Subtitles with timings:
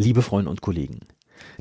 [0.00, 1.00] Liebe Freunde und Kollegen,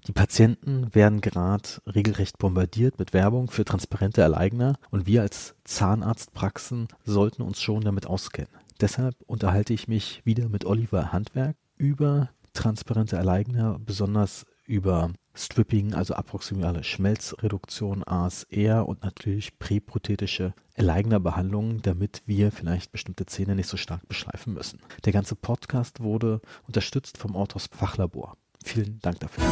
[0.08, 6.88] die Patienten werden gerade regelrecht bombardiert mit Werbung für transparente Alleigner und wir als Zahnarztpraxen
[7.04, 8.54] sollten uns schon damit auskennen.
[8.80, 16.16] Deshalb unterhalte ich mich wieder mit Oliver Handwerk über transparente Alleigner, besonders über Stripping, also
[16.16, 24.06] approximale Schmelzreduktion, ASR und natürlich präprothetische Aligner-Behandlungen, damit wir vielleicht bestimmte Zähne nicht so stark
[24.10, 24.82] beschleifen müssen.
[25.06, 28.36] Der ganze Podcast wurde unterstützt vom Autos Fachlabor.
[28.66, 29.44] Vielen Dank dafür.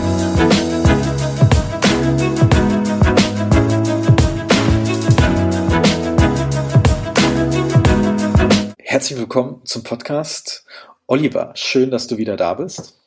[8.80, 10.66] Herzlich willkommen zum Podcast.
[11.06, 12.98] Oliver, schön, dass du wieder da bist.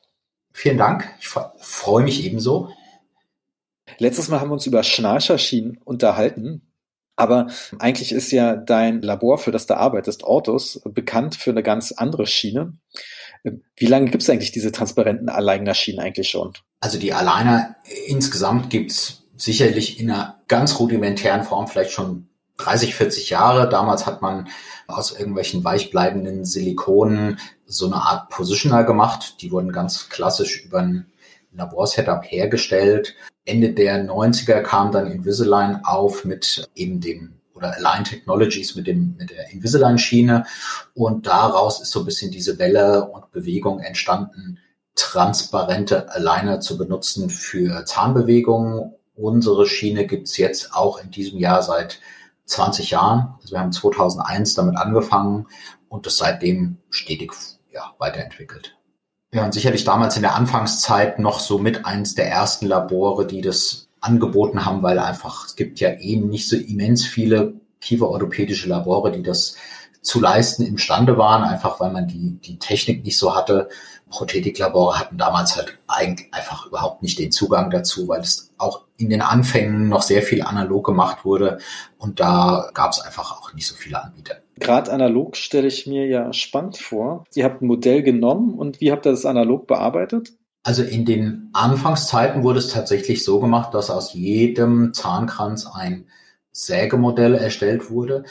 [0.53, 1.09] Vielen Dank.
[1.21, 2.71] Ich freue mich ebenso.
[3.99, 6.63] Letztes Mal haben wir uns über Schnarcherschienen unterhalten.
[7.17, 11.93] Aber eigentlich ist ja dein Labor, für das du arbeitest, Autos, bekannt für eine ganz
[11.93, 12.79] andere Schiene.
[13.77, 16.55] Wie lange gibt es eigentlich diese transparenten Aligner-Schienen eigentlich schon?
[16.81, 22.30] Also die Aligner insgesamt gibt es sicherlich in einer ganz rudimentären Form vielleicht schon
[22.65, 23.69] 30, 40 Jahre.
[23.69, 24.49] Damals hat man
[24.87, 29.41] aus irgendwelchen weichbleibenden Silikonen so eine Art Positioner gemacht.
[29.41, 31.07] Die wurden ganz klassisch über ein
[31.53, 33.15] Laborsetup hergestellt.
[33.45, 39.17] Ende der 90er kam dann Invisalign auf mit eben dem oder Align Technologies mit dem
[39.19, 40.47] mit der Invisalign Schiene
[40.95, 44.59] und daraus ist so ein bisschen diese Welle und Bewegung entstanden,
[44.95, 48.95] transparente Aligner zu benutzen für Zahnbewegungen.
[49.15, 52.01] Unsere Schiene gibt's jetzt auch in diesem Jahr seit
[52.51, 53.35] 20 Jahren.
[53.41, 55.47] Also wir haben 2001 damit angefangen
[55.89, 57.33] und das seitdem stetig
[57.73, 58.77] ja, weiterentwickelt.
[59.31, 63.41] Wir waren sicherlich damals in der Anfangszeit noch so mit eins der ersten Labore, die
[63.41, 69.13] das angeboten haben, weil einfach es gibt ja eben nicht so immens viele kieferorthopädische Labore,
[69.13, 69.57] die das
[70.03, 73.69] zu leisten imstande waren, einfach weil man die, die Technik nicht so hatte.
[74.11, 79.09] Prothetiklabore hatten damals halt eigentlich einfach überhaupt nicht den Zugang dazu, weil es auch in
[79.09, 81.59] den Anfängen noch sehr viel analog gemacht wurde
[81.97, 84.37] und da gab es einfach auch nicht so viele Anbieter.
[84.59, 87.25] Gerade analog stelle ich mir ja spannend vor.
[87.35, 90.33] Ihr habt ein Modell genommen und wie habt ihr das analog bearbeitet?
[90.63, 96.07] Also in den Anfangszeiten wurde es tatsächlich so gemacht, dass aus jedem Zahnkranz ein
[96.53, 98.25] Sägemodell erstellt wurde.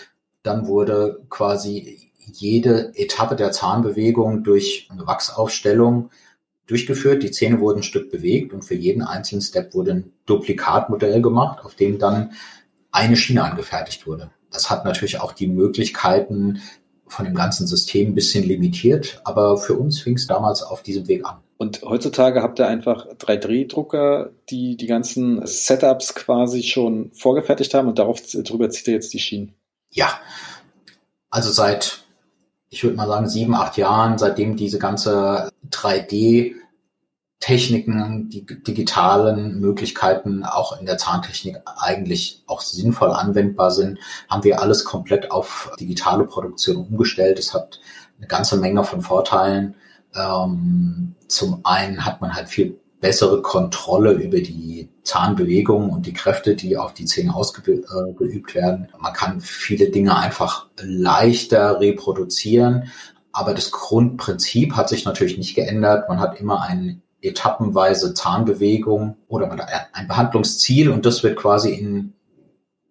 [0.43, 6.09] Dann wurde quasi jede Etappe der Zahnbewegung durch eine Wachsaufstellung
[6.67, 7.23] durchgeführt.
[7.23, 11.65] Die Zähne wurden ein Stück bewegt und für jeden einzelnen Step wurde ein Duplikatmodell gemacht,
[11.65, 12.33] auf dem dann
[12.91, 14.31] eine Schiene angefertigt wurde.
[14.51, 16.61] Das hat natürlich auch die Möglichkeiten
[17.07, 21.07] von dem ganzen System ein bisschen limitiert, aber für uns fing es damals auf diesem
[21.07, 21.37] Weg an.
[21.57, 27.99] Und heutzutage habt ihr einfach 3D-Drucker, die die ganzen Setups quasi schon vorgefertigt haben und
[27.99, 29.53] darauf drüber zieht ihr jetzt die Schienen.
[29.91, 30.19] Ja,
[31.29, 32.05] also seit
[32.69, 36.55] ich würde mal sagen, sieben, acht Jahren, seitdem diese ganze 3D
[37.39, 43.97] Techniken, die digitalen Möglichkeiten auch in der Zahntechnik eigentlich auch sinnvoll anwendbar sind,
[44.29, 47.39] haben wir alles komplett auf digitale Produktion umgestellt.
[47.39, 47.79] Es hat
[48.17, 49.75] eine ganze Menge von Vorteilen.
[50.13, 56.55] Ähm, zum einen hat man halt viel bessere Kontrolle über die Zahnbewegungen und die Kräfte,
[56.55, 58.89] die auf die Zähne ausgeübt werden.
[58.99, 62.91] Man kann viele Dinge einfach leichter reproduzieren,
[63.31, 66.09] aber das Grundprinzip hat sich natürlich nicht geändert.
[66.09, 71.71] Man hat immer eine etappenweise Zahnbewegung oder man hat ein Behandlungsziel und das wird quasi
[71.71, 72.13] in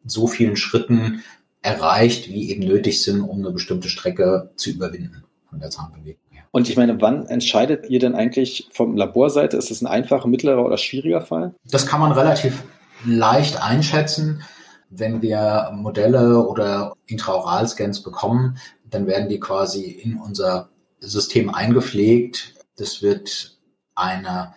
[0.04, 1.22] so vielen Schritten
[1.62, 6.27] erreicht, wie eben nötig sind, um eine bestimmte Strecke zu überwinden von der Zahnbewegung.
[6.50, 9.56] Und ich meine, wann entscheidet ihr denn eigentlich vom Laborseite?
[9.56, 11.54] Ist es ein einfacher, mittlerer oder schwieriger Fall?
[11.64, 12.62] Das kann man relativ
[13.04, 14.42] leicht einschätzen.
[14.90, 18.58] Wenn wir Modelle oder Intraoralscans bekommen,
[18.88, 20.70] dann werden die quasi in unser
[21.00, 22.54] System eingepflegt.
[22.76, 23.58] Das wird
[23.94, 24.54] eine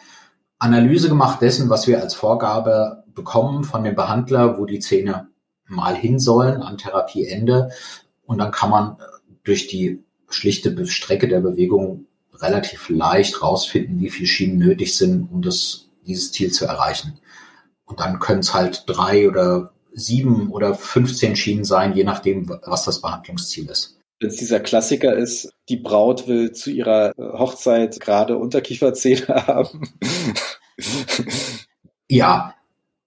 [0.59, 5.27] Analyse gemacht dessen, was wir als Vorgabe bekommen von dem Behandler, wo die Zähne
[5.67, 7.71] mal hin sollen am Therapieende.
[8.25, 8.97] Und dann kann man
[9.43, 10.03] durch die
[10.33, 12.05] schlichte Strecke der Bewegung
[12.35, 17.19] relativ leicht rausfinden, wie viele Schienen nötig sind, um das, dieses Ziel zu erreichen.
[17.85, 22.85] Und dann können es halt drei oder sieben oder 15 Schienen sein, je nachdem, was
[22.85, 23.97] das Behandlungsziel ist.
[24.19, 29.81] Wenn es dieser Klassiker ist, die Braut will zu ihrer äh, Hochzeit gerade Unterkieferzähne haben.
[32.07, 32.55] ja,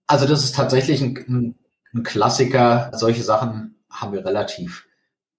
[0.07, 1.55] also das ist tatsächlich ein,
[1.95, 2.91] ein Klassiker.
[2.95, 4.87] Solche Sachen haben wir relativ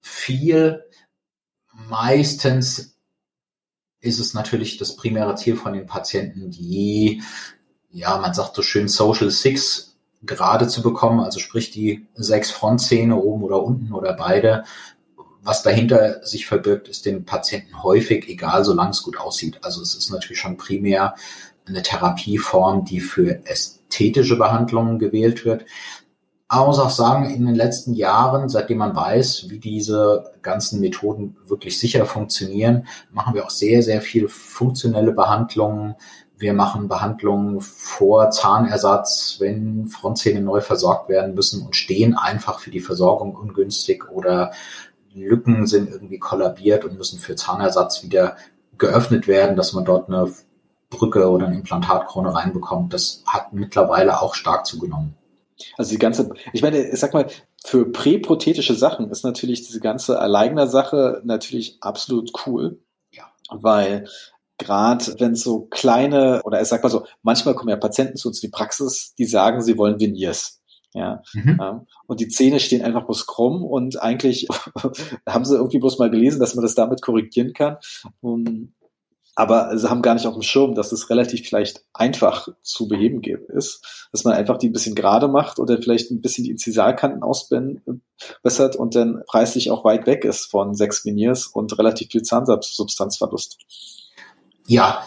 [0.02, 0.86] viel.
[1.90, 2.98] Meistens
[4.00, 7.22] ist es natürlich das primäre Ziel von den Patienten, die,
[7.90, 13.16] ja, man sagt so schön Social Six gerade zu bekommen, also sprich die sechs Frontzähne
[13.16, 14.64] oben oder unten oder beide,
[15.42, 19.60] was dahinter sich verbirgt, ist den Patienten häufig egal, solange es gut aussieht.
[19.64, 21.16] Also es ist natürlich schon primär
[21.68, 25.66] eine Therapieform, die für ästhetische Behandlungen gewählt wird.
[26.56, 31.36] Aber muss auch sagen, in den letzten Jahren, seitdem man weiß, wie diese ganzen Methoden
[31.48, 35.96] wirklich sicher funktionieren, machen wir auch sehr, sehr viel funktionelle Behandlungen.
[36.38, 42.72] Wir machen Behandlungen vor Zahnersatz, wenn Frontzähne neu versorgt werden müssen und stehen einfach für
[42.72, 44.54] die Versorgung ungünstig oder
[45.14, 48.38] Lücken sind irgendwie kollabiert und müssen für Zahnersatz wieder
[48.78, 50.32] geöffnet werden, dass man dort eine
[50.90, 52.94] Brücke oder eine Implantatkrone reinbekommt.
[52.94, 55.18] Das hat mittlerweile auch stark zugenommen.
[55.78, 57.28] Also die ganze, ich meine, ich sag mal,
[57.64, 62.80] für präprothetische Sachen ist natürlich diese ganze Alleigner-Sache natürlich absolut cool.
[63.12, 63.32] Ja.
[63.50, 64.08] Weil
[64.58, 68.42] gerade wenn so kleine, oder ich sag mal so, manchmal kommen ja Patienten zu uns
[68.42, 70.62] in die Praxis, die sagen, sie wollen Veneers.
[70.94, 71.22] Ja.
[71.34, 71.60] Mhm.
[72.08, 74.48] Und die Zähne stehen einfach bloß krumm und eigentlich
[75.28, 77.78] haben sie irgendwie bloß mal gelesen, dass man das damit korrigieren kann.
[78.22, 78.74] Um,
[79.36, 83.22] aber sie haben gar nicht auf dem Schirm, dass es relativ vielleicht einfach zu beheben
[83.50, 87.22] ist, dass man einfach die ein bisschen gerade macht oder vielleicht ein bisschen die Inzisalkanten
[87.22, 93.58] ausbessert und dann preislich auch weit weg ist von sechs Veneers und relativ viel Zahnsubstanzverlust.
[94.68, 95.04] Ja,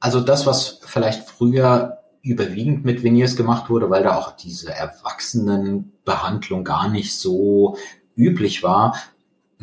[0.00, 6.64] also das, was vielleicht früher überwiegend mit Veneers gemacht wurde, weil da auch diese Erwachsenenbehandlung
[6.64, 7.76] gar nicht so
[8.16, 8.96] üblich war.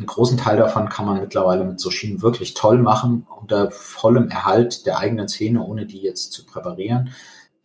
[0.00, 4.30] Einen großen Teil davon kann man mittlerweile mit so Schienen wirklich toll machen, unter vollem
[4.30, 7.10] Erhalt der eigenen Zähne, ohne die jetzt zu präparieren.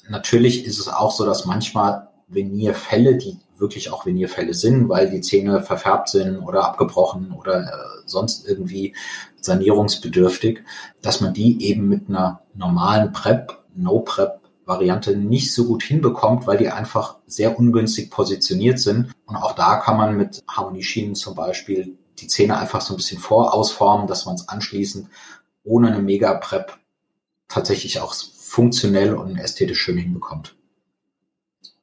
[0.09, 5.21] Natürlich ist es auch so, dass manchmal Venierfälle, die wirklich auch Venierfälle sind, weil die
[5.21, 7.67] Zähne verfärbt sind oder abgebrochen oder äh,
[8.05, 8.93] sonst irgendwie
[9.39, 10.61] sanierungsbedürftig,
[11.01, 16.57] dass man die eben mit einer normalen PrEP, No-PrEP Variante nicht so gut hinbekommt, weil
[16.57, 19.13] die einfach sehr ungünstig positioniert sind.
[19.25, 23.19] Und auch da kann man mit Harmonieschienen zum Beispiel die Zähne einfach so ein bisschen
[23.19, 25.07] vorausformen, dass man es anschließend
[25.63, 26.77] ohne eine Mega-Prep
[27.47, 30.55] tatsächlich auch funktionell und ästhetisch schön hinbekommt.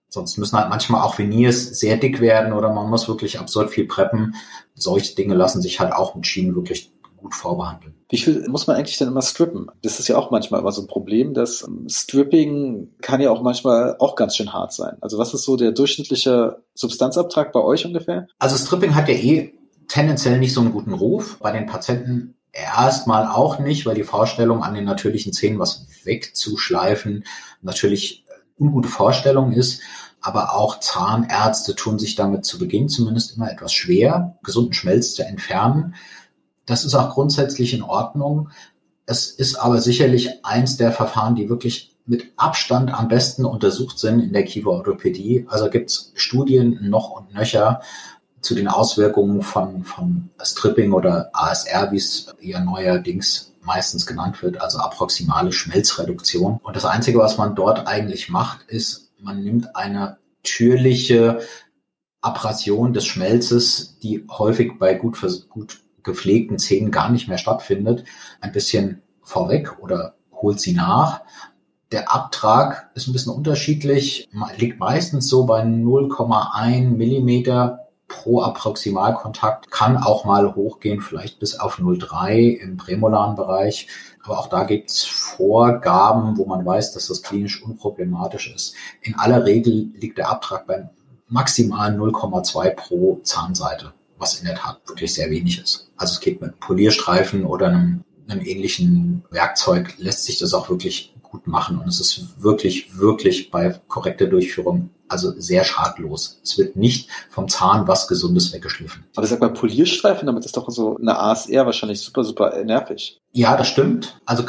[0.08, 3.86] Sonst müssen halt manchmal auch Veneers sehr dick werden oder man muss wirklich absurd viel
[3.86, 4.34] preppen.
[4.74, 7.94] Solche Dinge lassen sich halt auch mit Schienen wirklich gut vorbehandeln.
[8.10, 9.68] Wie viel muss man eigentlich denn immer strippen?
[9.82, 13.40] Das ist ja auch manchmal immer so ein Problem, dass ähm, Stripping kann ja auch
[13.40, 14.98] manchmal auch ganz schön hart sein.
[15.00, 18.26] Also was ist so der durchschnittliche Substanzabtrag bei euch ungefähr?
[18.38, 19.54] Also Stripping hat ja eh
[19.92, 21.38] tendenziell nicht so einen guten Ruf.
[21.38, 27.24] Bei den Patienten erstmal auch nicht, weil die Vorstellung an den natürlichen Zähnen was wegzuschleifen
[27.60, 28.24] natürlich
[28.58, 29.82] ungute Vorstellung ist.
[30.22, 35.26] Aber auch Zahnärzte tun sich damit zu Beginn zumindest immer etwas schwer, gesunden Schmelz zu
[35.26, 35.94] entfernen.
[36.64, 38.48] Das ist auch grundsätzlich in Ordnung.
[39.04, 44.20] Es ist aber sicherlich eins der Verfahren, die wirklich mit Abstand am besten untersucht sind
[44.20, 45.44] in der Kieferorthopädie.
[45.48, 47.82] Also gibt es Studien noch und nöcher
[48.42, 54.60] zu den Auswirkungen von, von Stripping oder ASR, wie es ja neuerdings meistens genannt wird,
[54.60, 56.58] also approximale Schmelzreduktion.
[56.62, 61.40] Und das Einzige, was man dort eigentlich macht, ist, man nimmt eine natürliche
[62.20, 65.18] Abrasion des Schmelzes, die häufig bei gut,
[65.48, 68.04] gut gepflegten Zähnen gar nicht mehr stattfindet,
[68.40, 71.22] ein bisschen vorweg oder holt sie nach.
[71.92, 77.81] Der Abtrag ist ein bisschen unterschiedlich, liegt meistens so bei 0,1 Millimeter
[78.12, 83.88] pro Approximalkontakt, kann auch mal hochgehen, vielleicht bis auf 0,3 im prämolaren Bereich.
[84.22, 88.74] Aber auch da gibt's Vorgaben, wo man weiß, dass das klinisch unproblematisch ist.
[89.00, 90.88] In aller Regel liegt der Abtrag bei
[91.28, 95.90] maximal 0,2 pro Zahnseite was in der Tat wirklich sehr wenig ist.
[95.96, 101.14] Also es geht mit Polierstreifen oder einem, einem ähnlichen Werkzeug, lässt sich das auch wirklich
[101.22, 106.40] gut machen und es ist wirklich, wirklich bei korrekter Durchführung also sehr schadlos.
[106.42, 109.04] Es wird nicht vom Zahn was Gesundes weggeschliffen.
[109.14, 113.20] Aber sag mal, Polierstreifen, damit ist doch so eine ASR wahrscheinlich super, super nervig.
[113.32, 114.18] Ja, das stimmt.
[114.24, 114.44] Also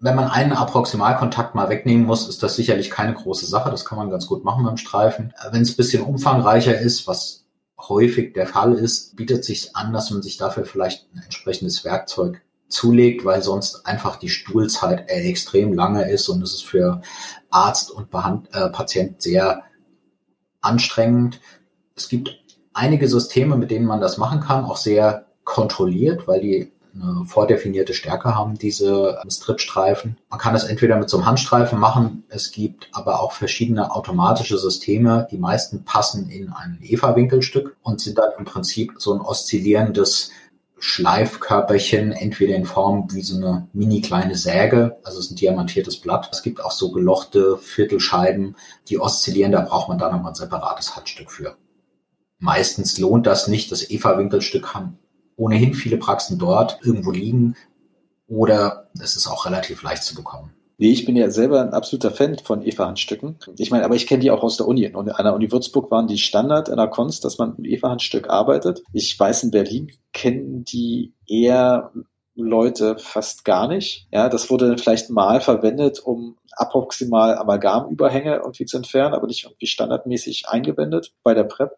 [0.00, 3.70] wenn man einen Approximalkontakt mal wegnehmen muss, ist das sicherlich keine große Sache.
[3.70, 5.32] Das kann man ganz gut machen beim Streifen.
[5.50, 7.46] Wenn es ein bisschen umfangreicher ist, was
[7.80, 12.42] häufig der Fall ist, bietet sich an, dass man sich dafür vielleicht ein entsprechendes Werkzeug
[12.68, 17.00] zulegt, weil sonst einfach die Stuhlzeit extrem lange ist und es ist für
[17.50, 19.62] Arzt und Behand äh, Patient sehr
[20.60, 21.40] anstrengend.
[21.94, 22.40] Es gibt
[22.72, 27.94] einige Systeme, mit denen man das machen kann, auch sehr kontrolliert, weil die eine vordefinierte
[27.94, 30.18] Stärke haben, diese Stripstreifen.
[30.30, 32.24] Man kann das entweder mit so einem Handstreifen machen.
[32.28, 35.28] Es gibt aber auch verschiedene automatische Systeme.
[35.30, 40.30] Die meisten passen in ein Eva-Winkelstück und sind dann im Prinzip so ein oszillierendes
[40.80, 46.00] Schleifkörperchen, entweder in Form wie so eine mini kleine Säge, also es ist ein diamantiertes
[46.00, 46.28] Blatt.
[46.32, 48.56] Es gibt auch so gelochte Viertelscheiben,
[48.88, 51.56] die oszillieren, da braucht man dann nochmal ein separates Handstück für.
[52.38, 53.72] Meistens lohnt das nicht.
[53.72, 54.98] Das Eva-Winkelstück haben
[55.36, 57.56] ohnehin viele Praxen dort irgendwo liegen
[58.28, 60.52] oder es ist auch relativ leicht zu bekommen.
[60.80, 63.38] Nee, ich bin ja selber ein absoluter Fan von Eva-Handstücken.
[63.58, 64.86] Ich meine, aber ich kenne die auch aus der Uni.
[64.94, 68.30] Und an der Uni Würzburg waren die Standard in der Kunst, dass man mit Eva-Handstück
[68.30, 68.82] arbeitet.
[68.92, 71.90] Ich weiß, in Berlin kennen die eher
[72.36, 74.06] Leute fast gar nicht.
[74.12, 79.66] Ja, das wurde vielleicht mal verwendet, um approximal Amalgamüberhänge irgendwie zu entfernen, aber nicht irgendwie
[79.66, 81.72] standardmäßig eingewendet bei der PrEP.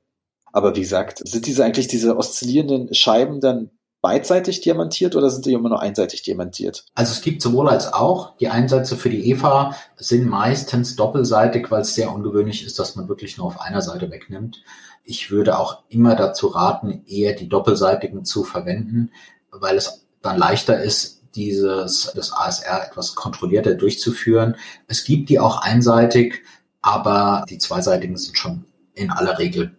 [0.52, 5.52] Aber wie gesagt, sind diese eigentlich diese oszillierenden Scheiben dann beidseitig diamantiert oder sind die
[5.52, 6.86] immer nur einseitig diamantiert?
[6.94, 8.36] Also es gibt sowohl als auch.
[8.38, 13.08] Die Einsätze für die EVA sind meistens doppelseitig, weil es sehr ungewöhnlich ist, dass man
[13.08, 14.62] wirklich nur auf einer Seite wegnimmt.
[15.04, 19.10] Ich würde auch immer dazu raten, eher die doppelseitigen zu verwenden,
[19.50, 24.56] weil es dann leichter ist, dieses, das ASR etwas kontrollierter durchzuführen.
[24.88, 26.42] Es gibt die auch einseitig,
[26.82, 28.64] aber die zweiseitigen sind schon
[28.94, 29.76] in aller Regel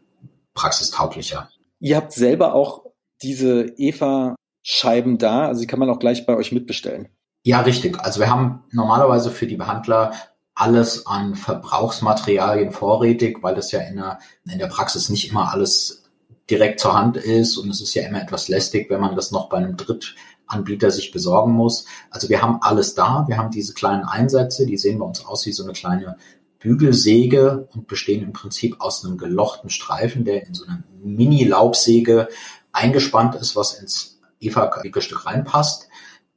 [0.54, 1.50] praxistauglicher.
[1.80, 2.91] Ihr habt selber auch
[3.22, 7.10] diese EVA-Scheiben da, also die kann man auch gleich bei euch mitbestellen.
[7.44, 8.00] Ja, richtig.
[8.00, 10.14] Also wir haben normalerweise für die Behandler
[10.54, 16.04] alles an Verbrauchsmaterialien vorrätig, weil das ja in der, in der Praxis nicht immer alles
[16.50, 19.50] direkt zur Hand ist und es ist ja immer etwas lästig, wenn man das noch
[19.50, 21.86] bei einem Drittanbieter sich besorgen muss.
[22.10, 23.26] Also wir haben alles da.
[23.28, 26.18] Wir haben diese kleinen Einsätze, die sehen bei uns aus wie so eine kleine
[26.60, 32.28] Bügelsäge und bestehen im Prinzip aus einem gelochten Streifen, der in so eine Mini-Laubsäge
[32.74, 35.88] eingespannt ist, was ins EVA-Wickelstück reinpasst.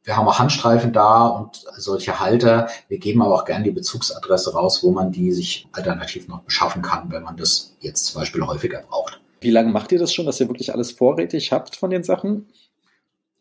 [0.02, 2.68] Wir haben auch Handstreifen da und solche Halter.
[2.88, 6.82] Wir geben aber auch gerne die Bezugsadresse raus, wo man die sich alternativ noch beschaffen
[6.82, 9.20] kann, wenn man das jetzt zum Beispiel häufiger braucht.
[9.40, 12.48] Wie lange macht ihr das schon, dass ihr wirklich alles vorrätig habt von den Sachen?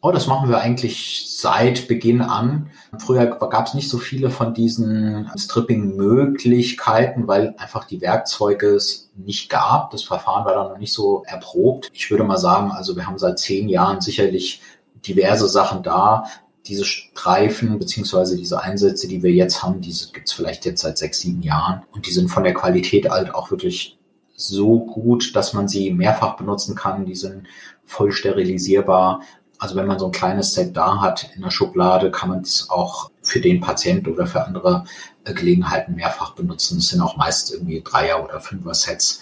[0.06, 2.70] Oh, das machen wir eigentlich seit Beginn an.
[3.00, 9.50] Früher gab es nicht so viele von diesen Stripping-Möglichkeiten, weil einfach die Werkzeuge es nicht
[9.50, 9.92] gab.
[9.92, 11.90] Das Verfahren war dann noch nicht so erprobt.
[11.94, 14.62] Ich würde mal sagen, also wir haben seit zehn Jahren sicherlich
[15.08, 16.26] diverse Sachen da.
[16.66, 21.22] Diese Streifen beziehungsweise diese Einsätze, die wir jetzt haben, diese gibt's vielleicht jetzt seit sechs,
[21.22, 21.84] sieben Jahren.
[21.94, 23.98] Und die sind von der Qualität halt auch wirklich
[24.36, 27.06] so gut, dass man sie mehrfach benutzen kann.
[27.06, 27.48] Die sind
[27.86, 29.22] voll sterilisierbar
[29.64, 32.70] also wenn man so ein kleines Set da hat in der Schublade, kann man es
[32.70, 34.84] auch für den Patient oder für andere
[35.24, 36.80] äh, Gelegenheiten mehrfach benutzen.
[36.80, 39.22] Es sind auch meist irgendwie Dreier- oder Fünfer-Sets,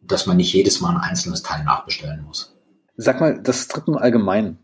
[0.00, 2.56] dass man nicht jedes Mal ein einzelnes Teil nachbestellen muss.
[2.96, 4.58] Sag mal, das Strippen allgemein.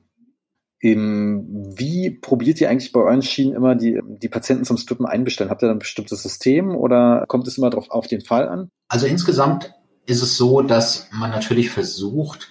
[0.81, 5.51] Wie probiert ihr eigentlich bei euren Schienen immer die, die Patienten zum Strippen einbestellen?
[5.51, 8.71] Habt ihr dann ein bestimmtes System oder kommt es immer drauf auf den Fall an?
[8.89, 9.75] Also insgesamt
[10.07, 12.49] ist es so, dass man natürlich versucht,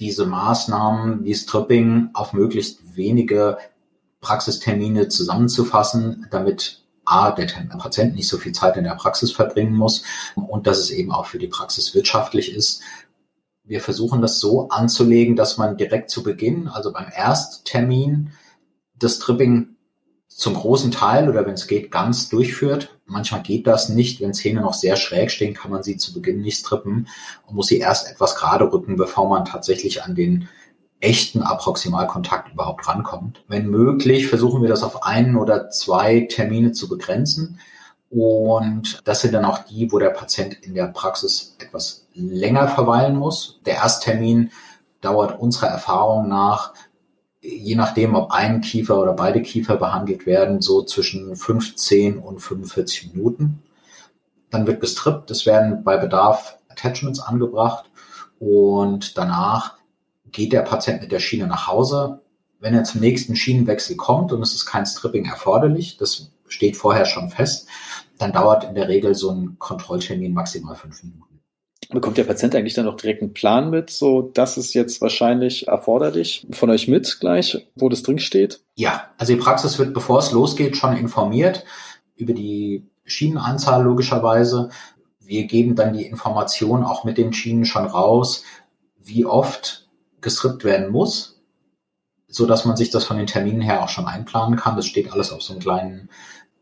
[0.00, 3.58] diese Maßnahmen wie Stripping auf möglichst wenige
[4.20, 7.46] Praxistermine zusammenzufassen, damit A, der
[7.78, 10.02] Patient nicht so viel Zeit in der Praxis verbringen muss
[10.34, 12.82] und dass es eben auch für die Praxis wirtschaftlich ist.
[13.64, 18.32] Wir versuchen das so anzulegen, dass man direkt zu Beginn, also beim Ersttermin,
[18.96, 19.76] das Stripping
[20.28, 22.99] zum großen Teil oder wenn es geht, ganz durchführt.
[23.10, 24.20] Manchmal geht das nicht.
[24.20, 27.08] Wenn Zähne noch sehr schräg stehen, kann man sie zu Beginn nicht strippen
[27.46, 30.48] und muss sie erst etwas gerade rücken, bevor man tatsächlich an den
[31.00, 33.42] echten Approximalkontakt überhaupt rankommt.
[33.48, 37.58] Wenn möglich, versuchen wir das auf einen oder zwei Termine zu begrenzen.
[38.10, 43.16] Und das sind dann auch die, wo der Patient in der Praxis etwas länger verweilen
[43.16, 43.60] muss.
[43.66, 44.50] Der Ersttermin
[45.00, 46.74] dauert unserer Erfahrung nach
[47.40, 53.14] je nachdem, ob ein Kiefer oder beide Kiefer behandelt werden, so zwischen 15 und 45
[53.14, 53.62] Minuten.
[54.50, 57.90] Dann wird gestrippt, es werden bei Bedarf Attachments angebracht
[58.38, 59.76] und danach
[60.32, 62.20] geht der Patient mit der Schiene nach Hause.
[62.58, 67.06] Wenn er zum nächsten Schienenwechsel kommt und es ist kein Stripping erforderlich, das steht vorher
[67.06, 67.68] schon fest,
[68.18, 71.29] dann dauert in der Regel so ein Kontrolltermin maximal fünf Minuten.
[71.90, 75.66] Bekommt der Patient eigentlich dann noch direkt einen Plan mit, so das ist jetzt wahrscheinlich
[75.68, 78.60] erforderlich von euch mit gleich, wo das drin steht?
[78.76, 81.64] Ja, also die Praxis wird, bevor es losgeht, schon informiert
[82.16, 84.70] über die Schienenanzahl logischerweise.
[85.18, 88.44] Wir geben dann die Information auch mit den Schienen schon raus,
[88.98, 89.88] wie oft
[90.20, 91.42] gestrippt werden muss,
[92.28, 94.76] so dass man sich das von den Terminen her auch schon einplanen kann.
[94.76, 96.08] Das steht alles auf so einem kleinen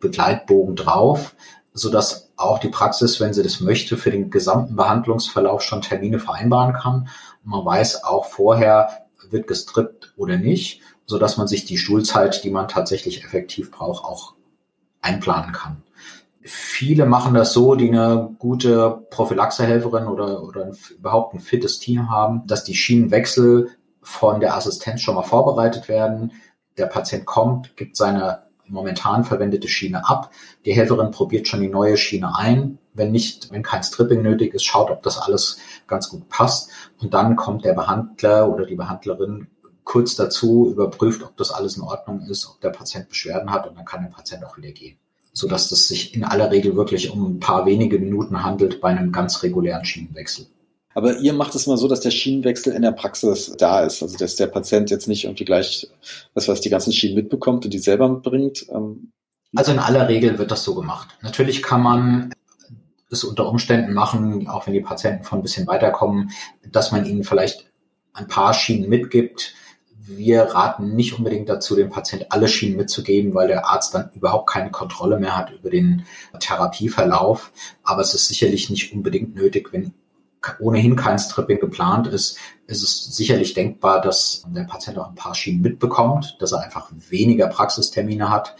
[0.01, 1.35] Begleitbogen drauf
[1.79, 6.19] so dass auch die Praxis, wenn sie das möchte, für den gesamten Behandlungsverlauf schon Termine
[6.19, 7.09] vereinbaren kann.
[7.45, 12.45] Und man weiß auch vorher, wird gestrippt oder nicht, so dass man sich die Stuhlzeit,
[12.45, 14.35] die man tatsächlich effektiv braucht, auch
[15.03, 15.83] einplanen kann.
[16.41, 22.47] Viele machen das so, die eine gute Prophylaxehelferin oder, oder überhaupt ein fittes Team haben,
[22.47, 23.71] dass die Schienenwechsel
[24.03, 26.33] von der Assistenz schon mal vorbereitet werden.
[26.79, 30.31] Der Patient kommt, gibt seine momentan verwendete Schiene ab.
[30.65, 32.79] Die Helferin probiert schon die neue Schiene ein.
[32.95, 36.71] Wenn nicht, wenn kein Stripping nötig ist, schaut, ob das alles ganz gut passt.
[36.99, 39.49] Und dann kommt der Behandler oder die Behandlerin
[39.89, 43.77] kurz dazu, überprüft, ob das alles in Ordnung ist, ob der Patient Beschwerden hat und
[43.77, 44.99] dann kann der Patient auch wieder gehen.
[45.33, 49.13] Sodass das sich in aller Regel wirklich um ein paar wenige Minuten handelt bei einem
[49.13, 50.47] ganz regulären Schienenwechsel.
[50.99, 54.03] Aber ihr macht es mal so, dass der Schienenwechsel in der Praxis da ist.
[54.03, 55.87] Also dass der Patient jetzt nicht irgendwie gleich,
[56.35, 58.67] was weiß, die ganzen Schienen mitbekommt und die selber mitbringt.
[58.69, 59.13] Ähm,
[59.55, 61.11] also in aller Regel wird das so gemacht.
[61.23, 62.35] Natürlich kann man
[63.13, 66.33] es unter Umständen machen, auch wenn die Patienten von ein bisschen weiterkommen,
[66.69, 67.71] dass man ihnen vielleicht
[68.13, 69.55] ein paar Schienen mitgibt.
[70.01, 74.51] Wir raten nicht unbedingt dazu, dem Patient alle Schienen mitzugeben, weil der Arzt dann überhaupt
[74.51, 76.07] keine Kontrolle mehr hat über den
[76.41, 77.53] Therapieverlauf.
[77.85, 79.95] Aber es ist sicherlich nicht unbedingt nötig, wenn
[80.61, 85.35] ohnehin kein Stripping geplant ist, ist es sicherlich denkbar, dass der Patient auch ein paar
[85.35, 88.57] Schienen mitbekommt, dass er einfach weniger Praxistermine hat.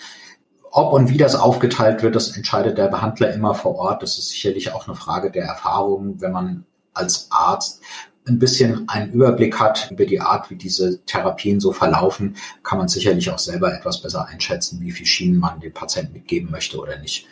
[0.71, 4.03] Ob und wie das aufgeteilt wird, das entscheidet der Behandler immer vor Ort.
[4.03, 7.83] Das ist sicherlich auch eine Frage der Erfahrung, wenn man als Arzt
[8.27, 12.89] ein bisschen einen Überblick hat über die Art, wie diese Therapien so verlaufen, kann man
[12.89, 16.99] sicherlich auch selber etwas besser einschätzen, wie viel Schienen man dem Patienten mitgeben möchte oder
[16.99, 17.27] nicht.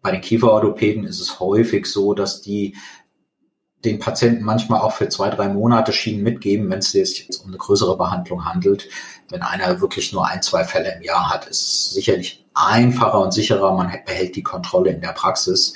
[0.00, 2.76] Bei den Kieferorthopäden ist es häufig so, dass die
[3.84, 7.48] den Patienten manchmal auch für zwei, drei Monate Schienen mitgeben, wenn es sich jetzt um
[7.48, 8.88] eine größere Behandlung handelt.
[9.28, 13.32] Wenn einer wirklich nur ein, zwei Fälle im Jahr hat, ist es sicherlich einfacher und
[13.32, 13.74] sicherer.
[13.74, 15.74] Man behält die Kontrolle in der Praxis,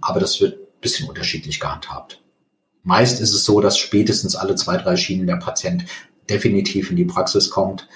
[0.00, 2.22] aber das wird ein bisschen unterschiedlich gehandhabt.
[2.84, 5.84] Meist ist es so, dass spätestens alle zwei, drei Schienen der Patient
[6.30, 7.88] definitiv in die Praxis kommt,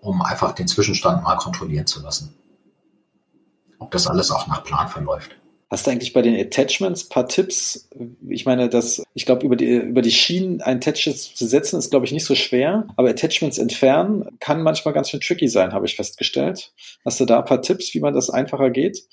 [0.00, 2.34] um einfach den Zwischenstand mal kontrollieren zu lassen.
[3.78, 5.36] Ob das alles auch nach Plan verläuft.
[5.70, 7.88] Hast du eigentlich bei den Attachments paar Tipps?
[8.26, 11.90] Ich meine, dass ich glaube, über die, über die Schienen ein Attachment zu setzen, ist,
[11.90, 12.86] glaube ich, nicht so schwer.
[12.96, 16.72] Aber Attachments entfernen kann manchmal ganz schön tricky sein, habe ich festgestellt.
[17.04, 19.04] Hast du da ein paar Tipps, wie man das einfacher geht?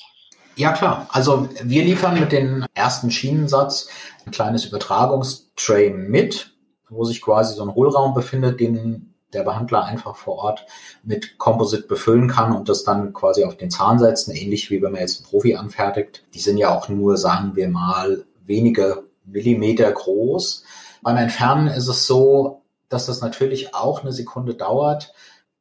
[0.55, 1.09] Ja, klar.
[1.11, 3.89] Also wir liefern mit dem ersten Schienensatz
[4.25, 6.51] ein kleines Übertragungstray mit,
[6.89, 10.65] wo sich quasi so ein Hohlraum befindet, den der Behandler einfach vor Ort
[11.03, 14.91] mit Composite befüllen kann und das dann quasi auf den Zahn setzen, ähnlich wie wenn
[14.91, 16.23] man jetzt einen Profi anfertigt.
[16.33, 20.63] Die sind ja auch nur, sagen wir mal, wenige Millimeter groß.
[21.01, 25.13] Beim Entfernen ist es so, dass das natürlich auch eine Sekunde dauert.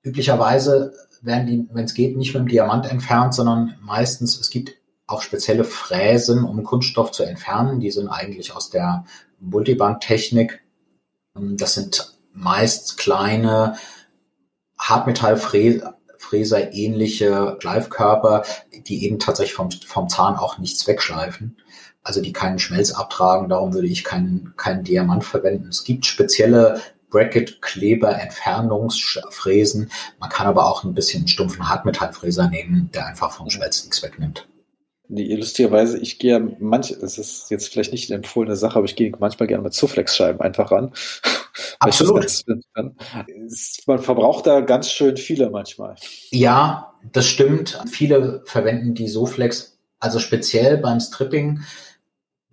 [0.03, 4.75] Üblicherweise werden die, wenn es geht, nicht mit dem Diamant entfernt, sondern meistens, es gibt
[5.07, 7.81] auch spezielle Fräsen, um Kunststoff zu entfernen.
[7.81, 9.05] Die sind eigentlich aus der
[9.41, 10.63] Multibandtechnik.
[11.35, 13.77] Das sind meist kleine
[14.79, 18.45] Hartmetallfräser ähnliche Schleifkörper,
[18.87, 21.57] die eben tatsächlich vom, vom Zahn auch nichts wegschleifen.
[22.03, 25.69] Also die keinen Schmelz abtragen, darum würde ich keinen, keinen Diamant verwenden.
[25.69, 29.91] Es gibt spezielle Bracket-Kleber-Entfernungsfräsen.
[30.19, 34.47] Man kann aber auch ein bisschen stumpfen Hartmetallfräser nehmen, der einfach vom Schmelz nichts wegnimmt.
[35.15, 38.97] Nee, lustigerweise, ich gehe manch, das ist jetzt vielleicht nicht eine empfohlene Sache, aber ich
[38.97, 40.93] gehe manchmal gerne mit Zuflex-Scheiben einfach ran.
[41.79, 42.27] Absolut.
[43.87, 45.95] man verbraucht da ganz schön viele manchmal.
[46.31, 47.81] Ja, das stimmt.
[47.89, 51.61] Viele verwenden die Soflex, also speziell beim Stripping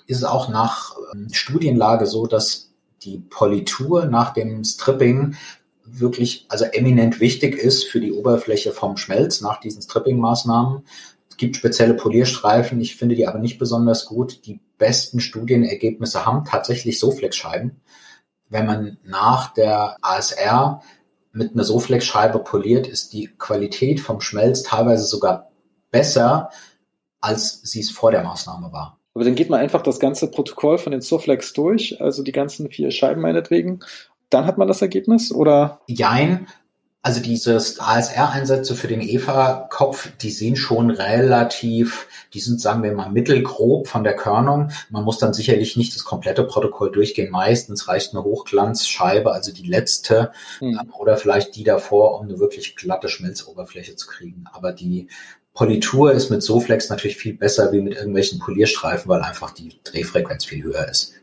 [0.05, 2.71] ist es auch nach ähm, Studienlage so, dass
[3.01, 5.35] die Politur nach dem Stripping
[5.83, 10.83] wirklich, also eminent wichtig ist für die Oberfläche vom Schmelz nach diesen Stripping-Maßnahmen
[11.41, 14.45] gibt spezielle Polierstreifen, ich finde die aber nicht besonders gut.
[14.45, 17.81] Die besten Studienergebnisse haben tatsächlich Soflex-Scheiben.
[18.47, 20.83] Wenn man nach der ASR
[21.33, 25.51] mit einer Soflex-Scheibe poliert, ist die Qualität vom Schmelz teilweise sogar
[25.89, 26.51] besser,
[27.21, 28.99] als sie es vor der Maßnahme war.
[29.15, 32.69] Aber dann geht man einfach das ganze Protokoll von den Soflex durch, also die ganzen
[32.69, 33.79] vier Scheiben meinetwegen.
[34.29, 35.81] Dann hat man das Ergebnis oder?
[35.87, 36.45] Jein.
[37.03, 43.09] Also dieses ASR-Einsätze für den EVA-Kopf, die sind schon relativ, die sind, sagen wir mal,
[43.09, 44.69] mittelgrob von der Körnung.
[44.91, 47.31] Man muss dann sicherlich nicht das komplette Protokoll durchgehen.
[47.31, 50.79] Meistens reicht eine Hochglanzscheibe, also die letzte, hm.
[50.99, 54.45] oder vielleicht die davor, um eine wirklich glatte Schmelzoberfläche zu kriegen.
[54.53, 55.07] Aber die
[55.55, 60.45] Politur ist mit Soflex natürlich viel besser wie mit irgendwelchen Polierstreifen, weil einfach die Drehfrequenz
[60.45, 61.13] viel höher ist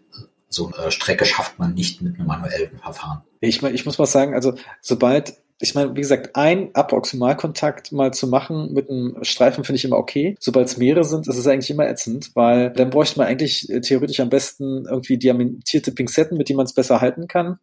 [0.50, 3.22] so eine Strecke schafft man nicht mit einem manuellen Verfahren.
[3.40, 8.28] Ich, ich muss mal sagen, also sobald ich meine, wie gesagt, ein Approximalkontakt mal zu
[8.28, 10.36] machen mit einem Streifen finde ich immer okay.
[10.38, 13.80] Sobald es mehrere sind, ist es eigentlich immer ätzend, weil dann bräuchte man eigentlich äh,
[13.80, 17.58] theoretisch am besten irgendwie diamantierte Pinzetten, mit denen man es besser halten kann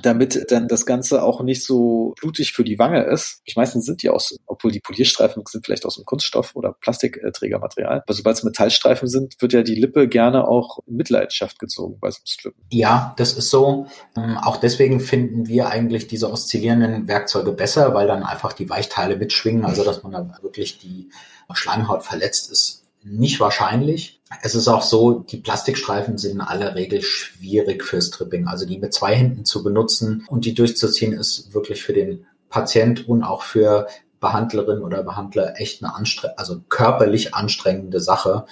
[0.00, 3.40] damit dann das Ganze auch nicht so blutig für die Wange ist.
[3.44, 8.02] Ich meistens sind die aus, obwohl die Polierstreifen sind vielleicht aus dem Kunststoff oder Plastikträgermaterial.
[8.06, 12.10] Aber sobald es Metallstreifen sind, wird ja die Lippe gerne auch in Mitleidenschaft gezogen bei
[12.10, 12.62] so einem Strippen.
[12.70, 13.86] Ja, das ist so.
[14.16, 19.16] Ähm, auch deswegen finden wir eigentlich diese oszillierenden Werkzeuge besser, weil dann einfach die Weichteile
[19.16, 21.10] mitschwingen, also dass man da wirklich die
[21.52, 24.17] Schleimhaut verletzt ist nicht wahrscheinlich.
[24.42, 28.46] Es ist auch so, die Plastikstreifen sind in aller Regel schwierig fürs Tripping.
[28.46, 33.08] Also die mit zwei Händen zu benutzen und die durchzuziehen, ist wirklich für den Patient
[33.08, 33.86] und auch für
[34.20, 38.46] Behandlerin oder Behandler echt eine anstre also körperlich anstrengende Sache.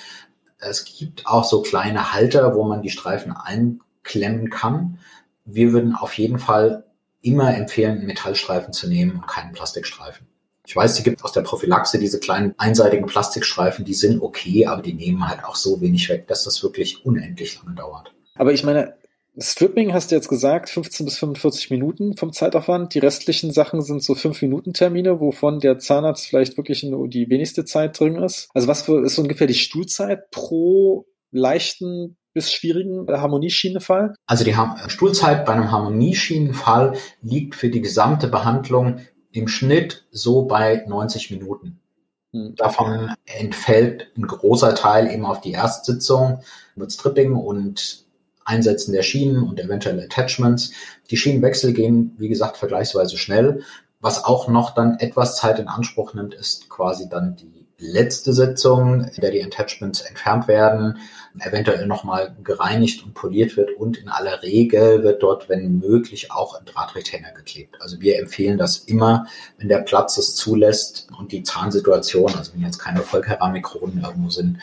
[0.59, 4.99] Es gibt auch so kleine Halter, wo man die Streifen einklemmen kann.
[5.45, 6.85] Wir würden auf jeden Fall
[7.21, 10.27] immer empfehlen, Metallstreifen zu nehmen und keinen Plastikstreifen.
[10.67, 14.83] Ich weiß, die gibt aus der Prophylaxe diese kleinen einseitigen Plastikstreifen, die sind okay, aber
[14.83, 18.13] die nehmen halt auch so wenig weg, dass das wirklich unendlich lange dauert.
[18.35, 18.95] Aber ich meine,
[19.39, 22.95] Stripping hast du jetzt gesagt, 15 bis 45 Minuten vom Zeitaufwand.
[22.95, 27.29] Die restlichen Sachen sind so 5 Minuten Termine, wovon der Zahnarzt vielleicht wirklich nur die
[27.29, 28.49] wenigste Zeit drin ist.
[28.55, 34.15] Also was für, ist so ungefähr die Stuhlzeit pro leichten bis schwierigen Harmonieschienenfall?
[34.27, 34.55] Also die
[34.89, 39.01] Stuhlzeit bei einem Harmonieschienenfall liegt für die gesamte Behandlung
[39.37, 41.79] im Schnitt so bei 90 Minuten.
[42.33, 42.55] Hm.
[42.57, 46.41] Davon entfällt ein großer Teil eben auf die Erstsitzung
[46.75, 48.05] mit Stripping und
[48.45, 50.73] Einsetzen der Schienen und eventuell Attachments.
[51.11, 53.63] Die Schienenwechsel gehen, wie gesagt, vergleichsweise schnell.
[54.01, 59.05] Was auch noch dann etwas Zeit in Anspruch nimmt, ist quasi dann die letzte Sitzung,
[59.05, 60.99] in der die Attachments entfernt werden,
[61.41, 66.59] eventuell nochmal gereinigt und poliert wird und in aller Regel wird dort, wenn möglich, auch
[66.59, 67.77] ein Drahtretainer geklebt.
[67.81, 69.27] Also wir empfehlen das immer,
[69.59, 74.59] wenn der Platz es zulässt und die Zahnsituation, also wenn jetzt keine Vollkeramikronen irgendwo sind,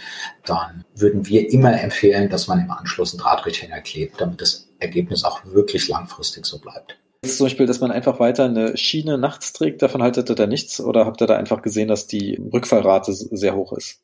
[0.46, 5.24] dann würden wir immer empfehlen, dass man im Anschluss einen Drahtretainer klebt, damit das Ergebnis
[5.24, 6.98] auch wirklich langfristig so bleibt.
[7.24, 10.46] Jetzt zum Beispiel, dass man einfach weiter eine Schiene nachts trägt, davon haltet ihr da
[10.46, 14.02] nichts oder habt ihr da einfach gesehen, dass die Rückfallrate sehr hoch ist?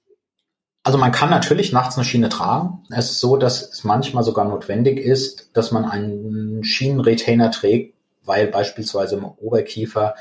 [0.84, 2.84] Also man kann natürlich nachts eine Schiene tragen.
[2.90, 8.48] Es ist so, dass es manchmal sogar notwendig ist, dass man einen Schienenretainer trägt, weil
[8.48, 10.16] beispielsweise im Oberkiefer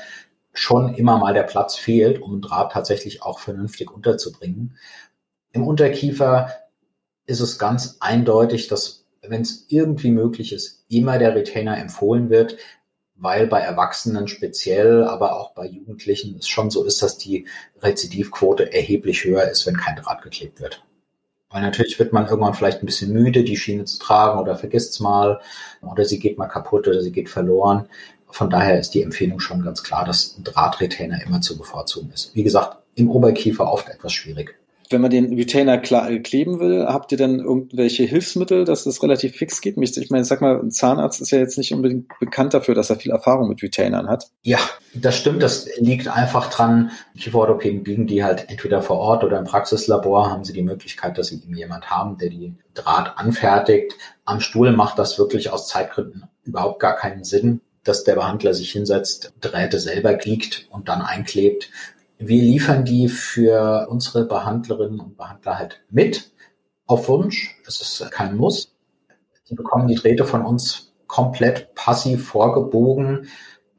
[0.51, 4.77] schon immer mal der Platz fehlt, um Draht tatsächlich auch vernünftig unterzubringen.
[5.53, 6.49] Im Unterkiefer
[7.25, 12.57] ist es ganz eindeutig, dass wenn es irgendwie möglich ist, immer der Retainer empfohlen wird,
[13.19, 17.47] weil bei Erwachsenen speziell, aber auch bei Jugendlichen es schon so ist, dass die
[17.81, 20.83] Rezidivquote erheblich höher ist, wenn kein Draht geklebt wird.
[21.49, 24.93] Weil natürlich wird man irgendwann vielleicht ein bisschen müde, die Schiene zu tragen oder vergisst
[24.93, 25.41] es mal
[25.81, 27.89] oder sie geht mal kaputt oder sie geht verloren.
[28.29, 32.35] Von daher ist die Empfehlung schon ganz klar, dass ein Drahtretainer immer zu bevorzugen ist.
[32.35, 34.58] Wie gesagt, im Oberkiefer oft etwas schwierig
[34.89, 39.61] wenn man den Retainer kleben will, habt ihr denn irgendwelche Hilfsmittel, dass das relativ fix
[39.61, 39.77] geht?
[39.77, 42.95] Ich meine, sag mal, ein Zahnarzt ist ja jetzt nicht unbedingt bekannt dafür, dass er
[42.95, 44.29] viel Erfahrung mit Retainern hat.
[44.41, 44.57] Ja,
[44.95, 45.43] das stimmt.
[45.43, 46.89] Das liegt einfach dran.
[47.17, 51.27] Kieferorthopäden biegen die halt entweder vor Ort oder im Praxislabor haben sie die Möglichkeit, dass
[51.27, 53.93] sie eben jemand haben, der die Draht anfertigt.
[54.25, 58.71] Am Stuhl macht das wirklich aus Zeitgründen überhaupt gar keinen Sinn dass der Behandler sich
[58.71, 61.71] hinsetzt, Drähte selber gliegt und dann einklebt.
[62.21, 66.31] Wir liefern die für unsere Behandlerinnen und Behandler halt mit
[66.85, 67.57] auf Wunsch.
[67.65, 68.75] Es ist kein Muss.
[69.49, 73.29] Die bekommen die Drähte von uns komplett passiv vorgebogen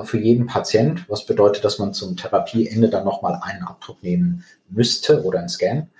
[0.00, 5.22] für jeden Patient, was bedeutet, dass man zum Therapieende dann nochmal einen Abdruck nehmen müsste
[5.22, 5.90] oder einen Scan.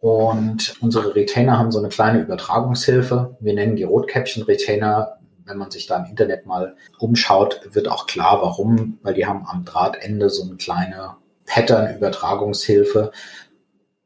[0.00, 3.36] Und unsere Retainer haben so eine kleine Übertragungshilfe.
[3.40, 5.18] Wir nennen die Rotkäppchen-Retainer.
[5.44, 9.46] Wenn man sich da im Internet mal umschaut, wird auch klar, warum, weil die haben
[9.46, 11.16] am Drahtende so eine kleine
[11.48, 13.10] Pattern-Übertragungshilfe,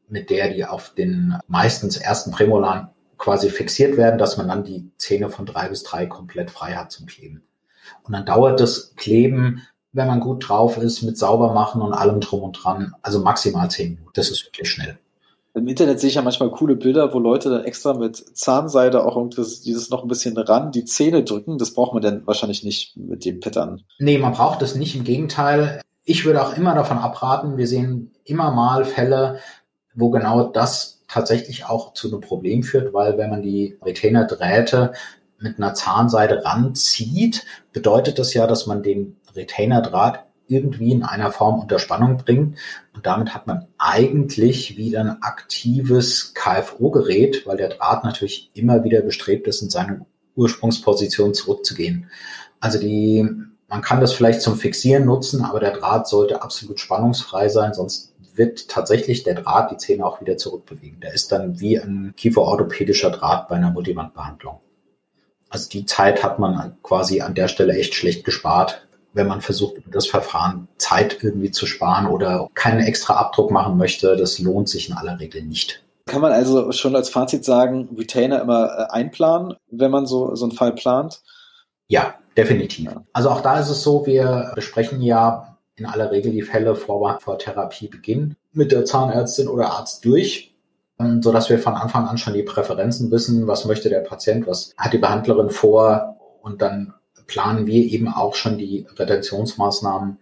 [0.08, 4.90] mit der die auf den meistens ersten Prämolaren quasi fixiert werden, dass man dann die
[4.98, 7.42] Zähne von drei bis drei komplett frei hat zum Kleben.
[8.02, 12.20] Und dann dauert das Kleben, wenn man gut drauf ist, mit sauber machen und allem
[12.20, 14.10] drum und dran, also maximal zehn Minuten.
[14.14, 14.98] Das ist wirklich schnell.
[15.54, 19.16] Im Internet sehe ich ja manchmal coole Bilder, wo Leute dann extra mit Zahnseide auch
[19.16, 21.58] irgendwie dieses noch ein bisschen ran die Zähne drücken.
[21.58, 23.82] Das braucht man dann wahrscheinlich nicht mit dem Pattern.
[23.98, 24.96] Nee, man braucht das nicht.
[24.96, 29.38] Im Gegenteil, ich würde auch immer davon abraten, wir sehen immer mal Fälle,
[29.94, 34.92] wo genau das tatsächlich auch zu einem Problem führt, weil wenn man die Retainer-Drähte
[35.38, 41.60] mit einer Zahnseide ranzieht, bedeutet das ja, dass man den Retainer-Draht irgendwie in einer Form
[41.60, 42.58] unter Spannung bringt.
[42.94, 49.00] Und damit hat man eigentlich wieder ein aktives KFO-Gerät, weil der Draht natürlich immer wieder
[49.02, 52.10] bestrebt ist, in seine Ursprungsposition zurückzugehen.
[52.60, 53.28] Also die
[53.72, 58.12] man kann das vielleicht zum Fixieren nutzen, aber der Draht sollte absolut spannungsfrei sein, sonst
[58.34, 61.00] wird tatsächlich der Draht die Zähne auch wieder zurückbewegen.
[61.00, 64.60] Der ist dann wie ein kieferorthopädischer Draht bei einer Multibandbehandlung.
[65.48, 69.76] Also die Zeit hat man quasi an der Stelle echt schlecht gespart, wenn man versucht,
[69.90, 74.16] das Verfahren Zeit irgendwie zu sparen oder keinen extra Abdruck machen möchte.
[74.16, 75.82] Das lohnt sich in aller Regel nicht.
[76.04, 80.44] Kann man also schon als Fazit sagen, Retainer immer äh, einplanen, wenn man so, so
[80.44, 81.22] einen Fall plant?
[81.88, 82.90] Ja, definitiv.
[83.12, 87.18] Also auch da ist es so, wir besprechen ja in aller Regel die Fälle vor,
[87.20, 90.54] vor Therapiebeginn mit der Zahnärztin oder Arzt durch.
[91.20, 94.72] so dass wir von Anfang an schon die Präferenzen wissen, was möchte der Patient, was
[94.76, 96.94] hat die Behandlerin vor und dann
[97.26, 100.18] planen wir eben auch schon die Retentionsmaßnahmen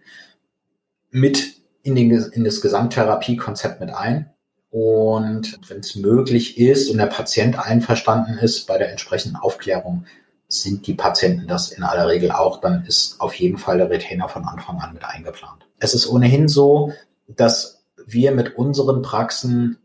[1.09, 4.29] mit in, den, in das Gesamttherapiekonzept mit ein.
[4.69, 10.05] Und wenn es möglich ist und der Patient einverstanden ist bei der entsprechenden Aufklärung,
[10.51, 14.29] sind die Patienten das in aller Regel auch, dann ist auf jeden Fall der Retainer
[14.29, 15.65] von Anfang an mit eingeplant.
[15.79, 16.93] Es ist ohnehin so,
[17.27, 19.77] dass wir mit unseren Praxen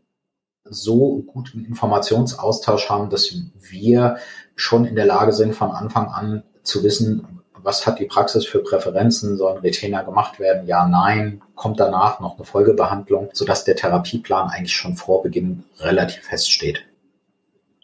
[0.63, 4.17] so guten Informationsaustausch haben, dass wir
[4.55, 7.25] schon in der Lage sind, von Anfang an zu wissen,
[7.63, 12.37] was hat die Praxis für Präferenzen, sollen Retainer gemacht werden, ja, nein, kommt danach noch
[12.37, 16.86] eine Folgebehandlung, sodass der Therapieplan eigentlich schon vor Beginn relativ feststeht.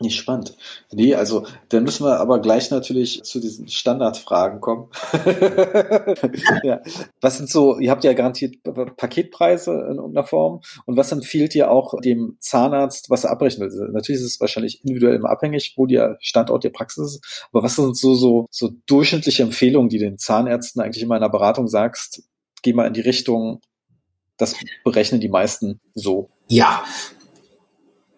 [0.04, 0.58] Nicht spannend.
[0.92, 4.90] Nee, also dann müssen wir aber gleich natürlich zu diesen Standardfragen kommen.
[6.64, 6.82] ja.
[7.22, 8.58] Was sind so, ihr habt ja garantiert
[8.98, 13.92] Paketpreise in irgendeiner Form und was empfiehlt ihr auch dem Zahnarzt, was er abbrechen will?
[13.94, 17.78] Natürlich ist es wahrscheinlich individuell immer abhängig, wo der Standort der Praxis ist, aber was
[17.78, 22.24] sind so, so, so durchschnittliche Empfehlungen, die den Zahnärzten eigentlich immer in der Beratung sagst,
[22.62, 23.62] geh mal in die Richtung,
[24.36, 26.30] das berechnen die meisten so.
[26.50, 26.84] Ja,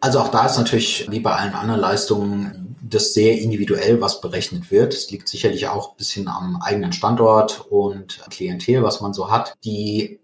[0.05, 4.69] also auch da ist natürlich, wie bei allen anderen Leistungen, das sehr individuell, was berechnet
[4.69, 4.93] wird.
[4.93, 9.55] Es liegt sicherlich auch ein bisschen am eigenen Standort und Klientel, was man so hat.
[9.63, 10.19] Die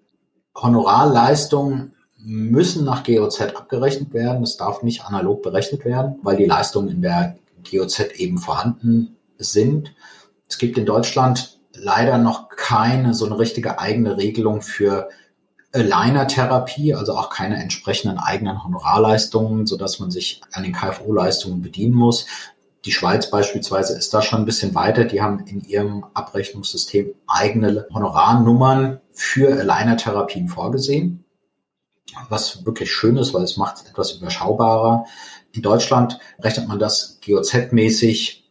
[0.56, 4.44] Honorarleistungen müssen nach GOZ abgerechnet werden.
[4.44, 7.36] Es darf nicht analog berechnet werden, weil die Leistungen in der
[7.68, 9.96] GOZ eben vorhanden sind.
[10.48, 15.10] Es gibt in Deutschland leider noch keine so eine richtige eigene Regelung für
[15.74, 21.94] Aligner-Therapie, also auch keine entsprechenden eigenen Honorarleistungen, so dass man sich an den KFO-Leistungen bedienen
[21.94, 22.26] muss.
[22.86, 25.06] Die Schweiz beispielsweise ist da schon ein bisschen weiter.
[25.06, 31.24] Die haben in ihrem Abrechnungssystem eigene Honorarnummern für Aligner-Therapien vorgesehen,
[32.30, 35.06] was wirklich schön ist, weil es macht es etwas überschaubarer.
[35.54, 38.50] In Deutschland rechnet man das GOZ-mäßig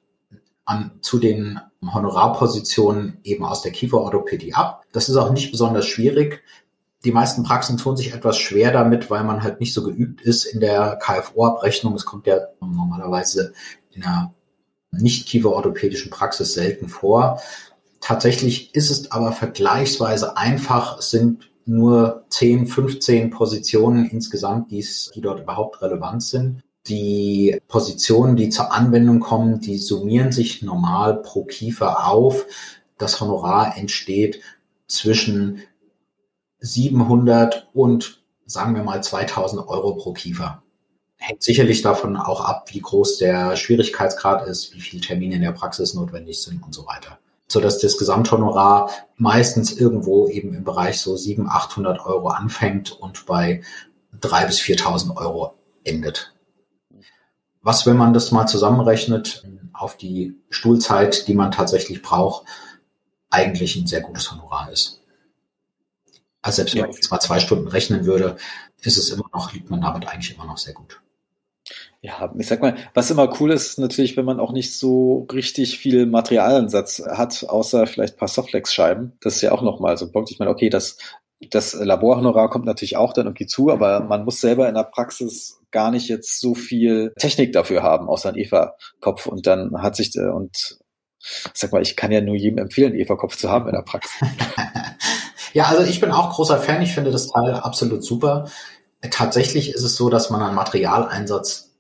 [0.65, 4.85] an, zu den Honorarpositionen eben aus der Kieferorthopädie ab.
[4.93, 6.43] Das ist auch nicht besonders schwierig
[7.05, 10.45] die meisten Praxen tun sich etwas schwer damit, weil man halt nicht so geübt ist
[10.45, 11.95] in der KFO-Abrechnung.
[11.95, 13.55] Es kommt ja normalerweise
[13.93, 14.35] in einer
[14.93, 17.41] nicht kieferorthopädischen Praxis selten vor.
[18.01, 20.99] Tatsächlich ist es aber vergleichsweise einfach.
[20.99, 24.85] Es sind nur 10, 15 Positionen insgesamt, die,
[25.15, 26.63] die dort überhaupt relevant sind.
[26.87, 32.47] Die Positionen, die zur Anwendung kommen, die summieren sich normal pro Kiefer auf.
[32.99, 34.41] Das Honorar entsteht
[34.87, 35.63] zwischen
[36.61, 40.63] 700 und sagen wir mal 2000 Euro pro Kiefer.
[41.17, 45.53] Hängt sicherlich davon auch ab, wie groß der Schwierigkeitsgrad ist, wie viele Termine in der
[45.53, 47.19] Praxis notwendig sind und so weiter.
[47.49, 53.27] So dass das Gesamthonorar meistens irgendwo eben im Bereich so 700, 800 Euro anfängt und
[53.27, 53.63] bei
[54.21, 56.33] 3.000 bis 4.000 Euro endet.
[57.63, 62.47] Was, wenn man das mal zusammenrechnet auf die Stuhlzeit, die man tatsächlich braucht,
[63.29, 65.00] eigentlich ein sehr gutes Honorar ist.
[66.43, 68.37] Also selbst wenn man jetzt mal zwei Stunden rechnen würde,
[68.81, 71.01] ist es immer noch, liegt man damit eigentlich immer noch sehr gut.
[72.03, 75.79] Ja, ich sag mal, was immer cool ist, natürlich, wenn man auch nicht so richtig
[75.79, 79.19] viel Materialansatz hat, außer vielleicht ein paar Softflex-Scheiben.
[79.21, 80.31] Das ist ja auch nochmal so ein Punkt.
[80.31, 80.97] Ich meine, okay, das,
[81.51, 85.61] das Laborhonorar kommt natürlich auch dann irgendwie zu, aber man muss selber in der Praxis
[85.71, 89.27] gar nicht jetzt so viel Technik dafür haben, außer ein EVA-Kopf.
[89.27, 90.79] Und dann hat sich, äh, und
[91.53, 94.21] sag mal, ich kann ja nur jedem empfehlen, einen EVA-Kopf zu haben in der Praxis.
[95.53, 96.83] Ja, also ich bin auch großer Fan.
[96.83, 98.49] Ich finde das Teil absolut super.
[99.11, 101.71] Tatsächlich ist es so, dass man einen Materialeinsatz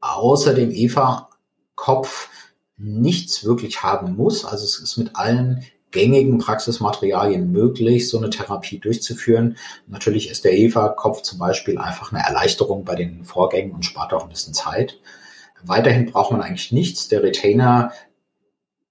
[0.00, 2.28] außer dem EVA-Kopf
[2.76, 4.44] nichts wirklich haben muss.
[4.44, 9.56] Also es ist mit allen gängigen Praxismaterialien möglich, so eine Therapie durchzuführen.
[9.86, 14.24] Natürlich ist der EVA-Kopf zum Beispiel einfach eine Erleichterung bei den Vorgängen und spart auch
[14.24, 14.98] ein bisschen Zeit.
[15.62, 17.08] Weiterhin braucht man eigentlich nichts.
[17.08, 17.92] Der Retainer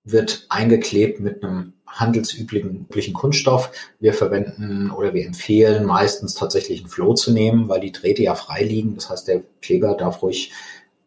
[0.03, 3.71] wird eingeklebt mit einem handelsüblichen üblichen Kunststoff.
[3.99, 8.35] Wir verwenden oder wir empfehlen meistens tatsächlich einen Flow zu nehmen, weil die Drähte ja
[8.35, 8.95] frei liegen.
[8.95, 10.51] Das heißt, der Kleber darf ruhig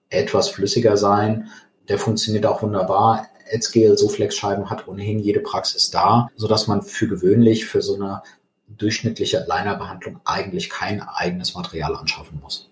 [0.08, 1.48] etwas flüssiger sein.
[1.88, 3.28] Der funktioniert auch wunderbar.
[3.48, 8.22] Edsgel Soflex-Scheiben hat ohnehin jede Praxis da, so dass man für gewöhnlich für so eine
[8.68, 12.70] durchschnittliche Linerbehandlung eigentlich kein eigenes Material anschaffen muss.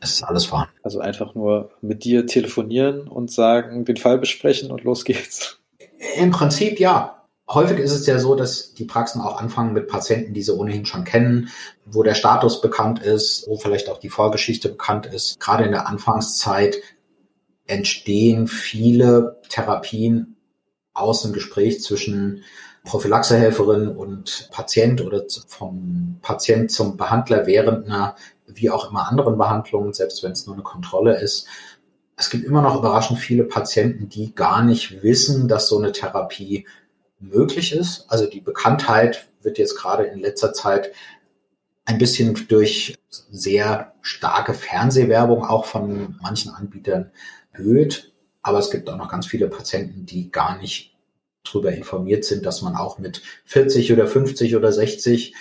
[0.00, 0.74] Es ist alles vorhanden.
[0.82, 5.61] Also einfach nur mit dir telefonieren und sagen, den Fall besprechen und los geht's.
[6.16, 7.18] Im Prinzip ja.
[7.48, 10.86] Häufig ist es ja so, dass die Praxen auch anfangen mit Patienten, die sie ohnehin
[10.86, 11.50] schon kennen,
[11.84, 15.38] wo der Status bekannt ist, wo vielleicht auch die Vorgeschichte bekannt ist.
[15.38, 16.76] Gerade in der Anfangszeit
[17.66, 20.36] entstehen viele Therapien
[20.94, 22.44] aus dem Gespräch zwischen
[22.84, 29.92] Prophylaxehelferin und Patient oder vom Patient zum Behandler während einer wie auch immer anderen Behandlungen,
[29.92, 31.46] selbst wenn es nur eine Kontrolle ist.
[32.22, 36.68] Es gibt immer noch überraschend viele Patienten, die gar nicht wissen, dass so eine Therapie
[37.18, 38.04] möglich ist.
[38.06, 40.92] Also die Bekanntheit wird jetzt gerade in letzter Zeit
[41.84, 47.10] ein bisschen durch sehr starke Fernsehwerbung auch von manchen Anbietern
[47.50, 48.12] erhöht.
[48.40, 50.96] Aber es gibt auch noch ganz viele Patienten, die gar nicht
[51.42, 55.34] darüber informiert sind, dass man auch mit 40 oder 50 oder 60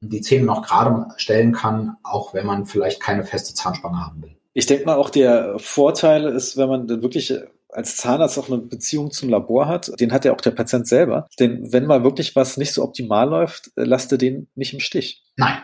[0.00, 4.35] die Zähne noch gerade stellen kann, auch wenn man vielleicht keine feste Zahnspange haben will.
[4.56, 7.34] Ich denke mal, auch der Vorteil ist, wenn man wirklich
[7.68, 11.28] als Zahnarzt auch eine Beziehung zum Labor hat, den hat ja auch der Patient selber.
[11.38, 15.22] Denn wenn mal wirklich was nicht so optimal läuft, lasst er den nicht im Stich.
[15.36, 15.58] Nein.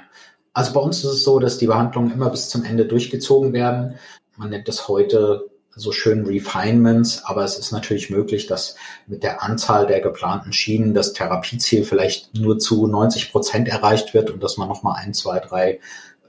[0.52, 3.94] Also bei uns ist es so, dass die Behandlungen immer bis zum Ende durchgezogen werden.
[4.37, 8.76] Man nennt das heute so schön Refinements, aber es ist natürlich möglich, dass
[9.07, 14.31] mit der Anzahl der geplanten Schienen das Therapieziel vielleicht nur zu 90 Prozent erreicht wird
[14.31, 15.81] und dass man nochmal ein, zwei, drei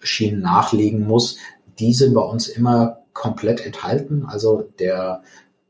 [0.03, 1.37] Schienen nachlegen muss.
[1.79, 4.25] Die sind bei uns immer komplett enthalten.
[4.27, 5.21] Also der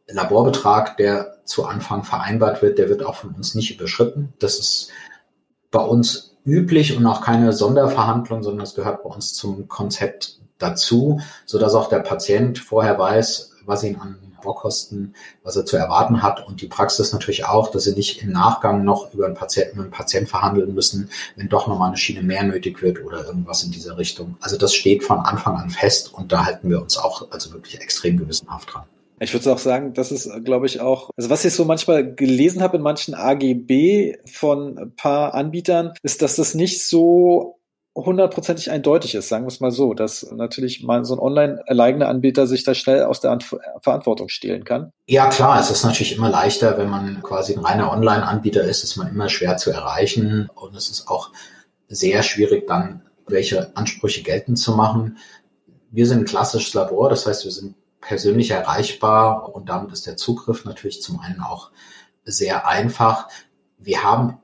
[0.08, 4.34] Laborbetrag, der zu Anfang vereinbart wird, der wird auch von uns nicht überschritten.
[4.40, 4.90] Das ist
[5.72, 11.20] bei uns üblich und auch keine Sonderverhandlung, sondern es gehört bei uns zum Konzept dazu,
[11.46, 16.22] so dass auch der Patient vorher weiß, was ihn an Vorkosten, was er zu erwarten
[16.22, 19.78] hat und die Praxis natürlich auch, dass sie nicht im Nachgang noch über einen Patienten
[19.78, 23.64] mit einem Patient verhandeln müssen, wenn doch nochmal eine Schiene mehr nötig wird oder irgendwas
[23.64, 24.38] in dieser Richtung.
[24.42, 27.80] Also das steht von Anfang an fest und da halten wir uns auch also wirklich
[27.80, 28.84] extrem gewissenhaft dran.
[29.20, 32.62] Ich würde auch sagen, das ist, glaube ich, auch, also was ich so manchmal gelesen
[32.62, 37.60] habe in manchen AGB von ein paar Anbietern, ist, dass das nicht so
[37.96, 42.64] hundertprozentig eindeutig ist, sagen wir es mal so, dass natürlich mal so ein Online-Anbieter sich
[42.64, 44.92] da schnell aus der Anf Verantwortung stehlen kann.
[45.06, 48.98] Ja, klar, es ist natürlich immer leichter, wenn man quasi ein reiner Online-Anbieter ist, ist
[48.98, 51.32] man immer schwer zu erreichen und es ist auch
[51.88, 55.18] sehr schwierig dann, welche Ansprüche geltend zu machen.
[55.92, 60.18] Wir sind ein klassisches Labor, das heißt, wir sind persönlich erreichbar und damit ist der
[60.18, 61.70] Zugriff natürlich zum einen auch
[62.26, 63.28] sehr einfach.
[63.78, 64.40] Wir haben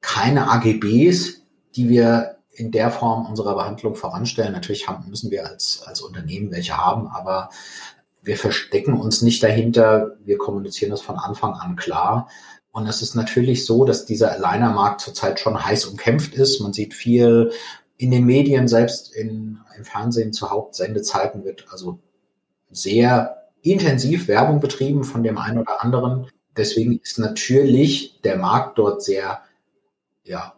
[0.00, 1.42] keine AGBs,
[1.74, 4.52] die wir in der Form unserer Behandlung voranstellen.
[4.52, 7.50] Natürlich haben, müssen wir als, als Unternehmen welche haben, aber
[8.22, 10.16] wir verstecken uns nicht dahinter.
[10.24, 12.28] Wir kommunizieren das von Anfang an klar.
[12.72, 16.60] Und es ist natürlich so, dass dieser Aligner-Markt zurzeit schon heiß umkämpft ist.
[16.60, 17.52] Man sieht viel
[17.96, 22.00] in den Medien, selbst in, im Fernsehen zu Hauptsendezeiten wird also
[22.70, 26.26] sehr intensiv Werbung betrieben von dem einen oder anderen.
[26.56, 29.40] Deswegen ist natürlich der Markt dort sehr
[30.24, 30.55] ja,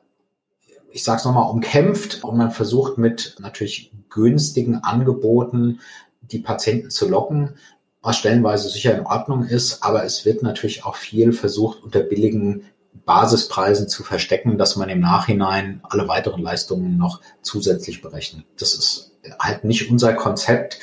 [0.91, 5.81] ich sage es nochmal, umkämpft und man versucht mit natürlich günstigen Angeboten
[6.23, 7.57] die Patienten zu locken,
[8.03, 12.65] was stellenweise sicher in Ordnung ist, aber es wird natürlich auch viel versucht, unter billigen
[13.05, 18.45] Basispreisen zu verstecken, dass man im Nachhinein alle weiteren Leistungen noch zusätzlich berechnet.
[18.59, 20.79] Das ist halt nicht unser Konzept,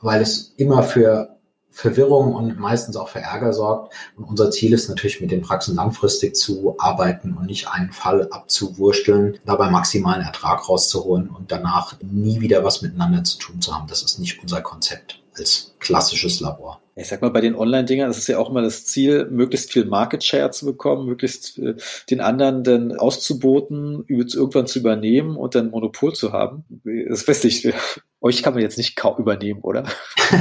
[0.00, 1.39] weil es immer für
[1.80, 3.94] Verwirrung und meistens auch für Ärger sorgt.
[4.16, 8.28] Und unser Ziel ist natürlich, mit den Praxen langfristig zu arbeiten und nicht einen Fall
[8.30, 13.88] abzuwursteln, dabei maximalen Ertrag rauszuholen und danach nie wieder was miteinander zu tun zu haben.
[13.88, 16.80] Das ist nicht unser Konzept als klassisches Labor.
[16.96, 19.86] Ich sag mal, bei den Online-Dingern ist es ja auch immer das Ziel, möglichst viel
[19.86, 21.76] Market Share zu bekommen, möglichst äh,
[22.10, 26.64] den anderen dann auszuboten, irgendwann zu übernehmen und dann Monopol zu haben.
[27.08, 27.72] Das weiß ich,
[28.20, 29.84] euch kann man jetzt nicht übernehmen, oder?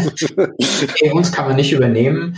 [1.02, 2.38] nee, uns kann man nicht übernehmen.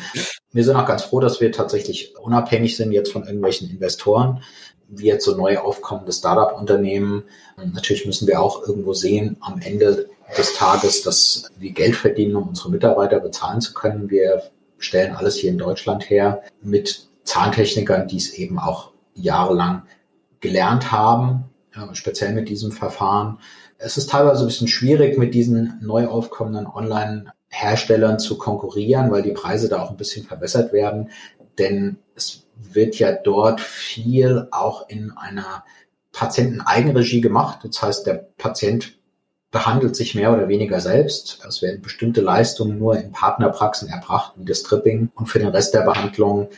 [0.52, 4.44] Wir sind auch ganz froh, dass wir tatsächlich unabhängig sind jetzt von irgendwelchen Investoren,
[4.88, 7.24] wie jetzt so neu aufkommende Startup-Unternehmen.
[7.58, 12.50] Natürlich müssen wir auch irgendwo sehen, am Ende des Tages, dass wir Geld verdienen, um
[12.50, 14.10] unsere Mitarbeiter bezahlen zu können.
[14.10, 14.44] Wir
[14.78, 19.84] stellen alles hier in Deutschland her mit Zahntechnikern, die es eben auch jahrelang
[20.40, 21.46] gelernt haben,
[21.94, 23.40] speziell mit diesem Verfahren.
[23.84, 29.32] Es ist teilweise ein bisschen schwierig, mit diesen neu aufkommenden Online-Herstellern zu konkurrieren, weil die
[29.32, 31.10] Preise da auch ein bisschen verbessert werden.
[31.58, 35.64] Denn es wird ja dort viel auch in einer
[36.12, 37.60] Patienteneigenregie gemacht.
[37.64, 38.94] Das heißt, der Patient
[39.50, 41.40] behandelt sich mehr oder weniger selbst.
[41.48, 45.12] Es werden bestimmte Leistungen nur in Partnerpraxen erbracht, wie das Tripping.
[45.16, 46.50] Und für den Rest der Behandlung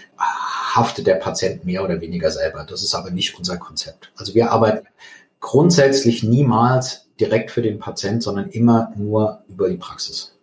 [0.75, 2.65] haftet der Patient mehr oder weniger selber.
[2.69, 4.11] Das ist aber nicht unser Konzept.
[4.15, 4.87] Also wir arbeiten
[5.39, 10.37] grundsätzlich niemals direkt für den Patient, sondern immer nur über die Praxis.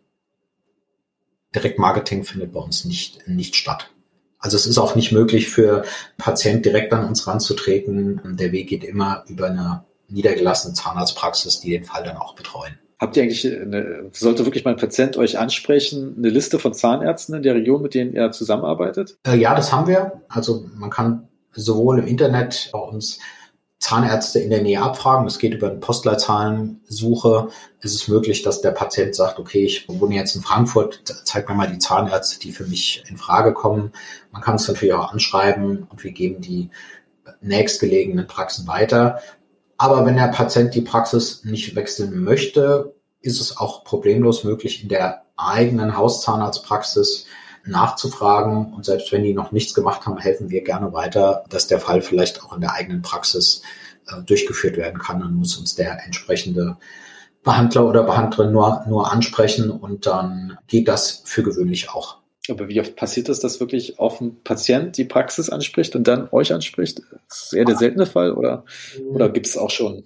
[1.55, 3.91] Direktmarketing findet bei uns nicht, nicht statt.
[4.39, 5.85] Also es ist auch nicht möglich für
[6.17, 8.21] Patient direkt an uns ranzutreten.
[8.37, 12.79] Der Weg geht immer über eine niedergelassene Zahnarztpraxis, die den Fall dann auch betreuen.
[12.99, 17.35] Habt ihr eigentlich, eine, sollte wirklich mal ein Patient euch ansprechen, eine Liste von Zahnärzten
[17.35, 19.19] in der Region, mit denen ihr zusammenarbeitet?
[19.27, 20.21] Äh, ja, das haben wir.
[20.29, 23.19] Also man kann sowohl im Internet bei uns
[23.81, 25.25] Zahnärzte in der Nähe abfragen.
[25.25, 27.49] Das geht über eine Postleitzahlensuche.
[27.81, 31.55] Es ist möglich, dass der Patient sagt, okay, ich wohne jetzt in Frankfurt, zeig mir
[31.55, 33.93] mal die Zahnärzte, die für mich in Frage kommen.
[34.33, 36.69] Man kann es natürlich auch anschreiben und wir geben die
[37.41, 39.21] nächstgelegenen Praxen weiter.
[39.79, 44.91] Aber wenn der Patient die Praxis nicht wechseln möchte, ist es auch problemlos möglich, in
[44.91, 47.25] der eigenen Hauszahnarztpraxis
[47.65, 48.73] nachzufragen.
[48.73, 52.03] Und selbst wenn die noch nichts gemacht haben, helfen wir gerne weiter, dass der Fall
[52.03, 53.63] vielleicht auch in der eigenen Praxis
[54.09, 55.21] äh, durchgeführt werden kann.
[55.21, 56.77] Dann muss uns der entsprechende
[57.43, 62.19] Behandler oder Behandlerin nur, nur ansprechen und dann geht das für gewöhnlich auch.
[62.49, 66.29] Aber wie oft passiert das, dass wirklich auf ein Patient die Praxis anspricht und dann
[66.33, 67.03] euch anspricht?
[67.29, 68.65] Das ist eher der seltene Fall oder,
[69.11, 70.05] oder gibt es auch schon?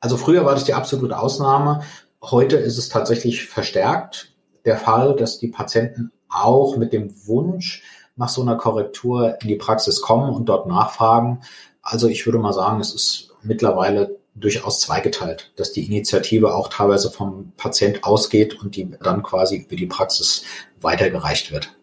[0.00, 1.82] Also früher war das die absolute Ausnahme.
[2.22, 4.32] Heute ist es tatsächlich verstärkt
[4.64, 7.82] der Fall, dass die Patienten auch mit dem Wunsch
[8.16, 11.40] nach so einer Korrektur in die Praxis kommen und dort nachfragen.
[11.82, 17.10] Also ich würde mal sagen, es ist mittlerweile durchaus zweigeteilt, dass die Initiative auch teilweise
[17.10, 20.44] vom Patient ausgeht und die dann quasi über die Praxis
[20.80, 21.74] weitergereicht wird.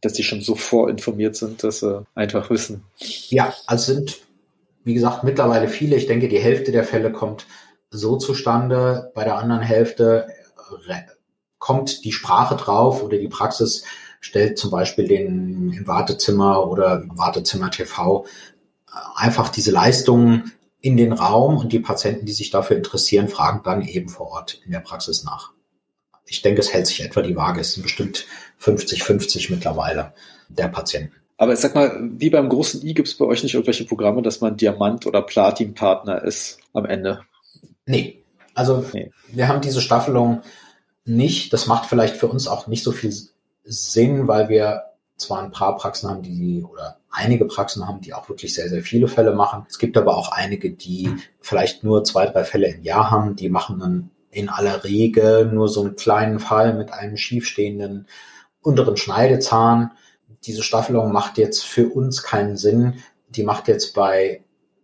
[0.00, 2.84] Dass die schon so vorinformiert sind, dass sie einfach wissen.
[3.28, 4.18] Ja, also sind,
[4.84, 5.96] wie gesagt, mittlerweile viele.
[5.96, 7.46] Ich denke, die Hälfte der Fälle kommt
[7.90, 9.12] so zustande.
[9.14, 10.26] Bei der anderen Hälfte
[11.62, 13.84] kommt die Sprache drauf oder die Praxis
[14.20, 18.26] stellt zum Beispiel den im Wartezimmer oder im Wartezimmer TV
[18.88, 20.50] äh, einfach diese Leistungen
[20.80, 24.60] in den Raum und die Patienten, die sich dafür interessieren, fragen dann eben vor Ort
[24.66, 25.52] in der Praxis nach.
[26.26, 27.60] Ich denke, es hält sich etwa die Waage.
[27.60, 28.26] Es sind bestimmt
[28.60, 30.14] 50-50 mittlerweile
[30.48, 31.14] der Patienten.
[31.36, 34.22] Aber ich sag mal, wie beim großen I gibt es bei euch nicht irgendwelche Programme,
[34.22, 37.20] dass man Diamant- oder Platin-Partner ist am Ende?
[37.86, 38.24] Nee.
[38.52, 39.12] Also nee.
[39.28, 40.42] wir haben diese Staffelung
[41.04, 41.52] nicht.
[41.52, 43.14] Das macht vielleicht für uns auch nicht so viel
[43.64, 44.84] Sinn, weil wir
[45.16, 48.82] zwar ein paar Praxen haben, die oder einige Praxen haben, die auch wirklich sehr, sehr
[48.82, 49.66] viele Fälle machen.
[49.68, 53.36] Es gibt aber auch einige, die vielleicht nur zwei, drei Fälle im Jahr haben.
[53.36, 58.06] Die machen dann in aller Regel nur so einen kleinen Fall mit einem schiefstehenden
[58.62, 59.92] unteren Schneidezahn.
[60.44, 62.94] Diese Staffelung macht jetzt für uns keinen Sinn.
[63.28, 64.42] Die macht jetzt bei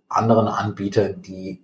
[0.09, 1.63] anderen Anbietern, die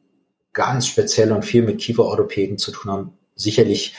[0.52, 3.94] ganz speziell und viel mit Kieferorthopäden zu tun haben, sicherlich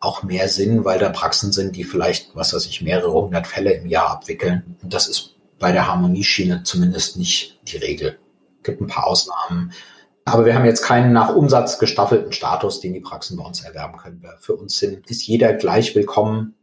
[0.00, 3.74] auch mehr Sinn, weil da Praxen sind, die vielleicht, was weiß ich, mehrere hundert Fälle
[3.74, 4.76] im Jahr abwickeln.
[4.82, 8.18] Und das ist bei der Harmonieschiene zumindest nicht die Regel.
[8.58, 9.72] Es gibt ein paar Ausnahmen.
[10.24, 13.98] Aber wir haben jetzt keinen nach Umsatz gestaffelten Status, den die Praxen bei uns erwerben
[13.98, 14.22] können.
[14.38, 16.54] Für uns sind, ist jeder gleich willkommen.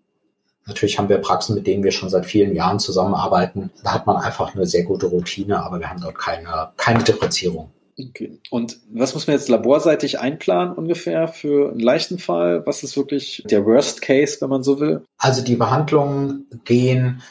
[0.65, 3.71] Natürlich haben wir Praxen, mit denen wir schon seit vielen Jahren zusammenarbeiten.
[3.83, 7.71] Da hat man einfach eine sehr gute Routine, aber wir haben dort keine, keine Differenzierung.
[7.99, 8.39] Okay.
[8.51, 12.65] Und was muss man jetzt laborseitig einplanen ungefähr für einen leichten Fall?
[12.65, 15.03] Was ist wirklich der Worst Case, wenn man so will?
[15.17, 17.23] Also die Behandlungen gehen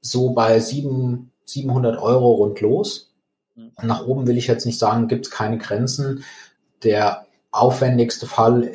[0.00, 3.12] so bei sieben, 700 Euro rund los.
[3.56, 3.72] Mhm.
[3.82, 6.24] Nach oben will ich jetzt nicht sagen, gibt es keine Grenzen.
[6.84, 8.72] Der aufwendigste Fall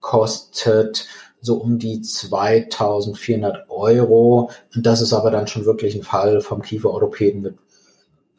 [0.00, 1.06] kostet
[1.40, 4.50] so um die 2400 Euro.
[4.74, 7.56] Und das ist aber dann schon wirklich ein Fall vom Kieferorthopäden mit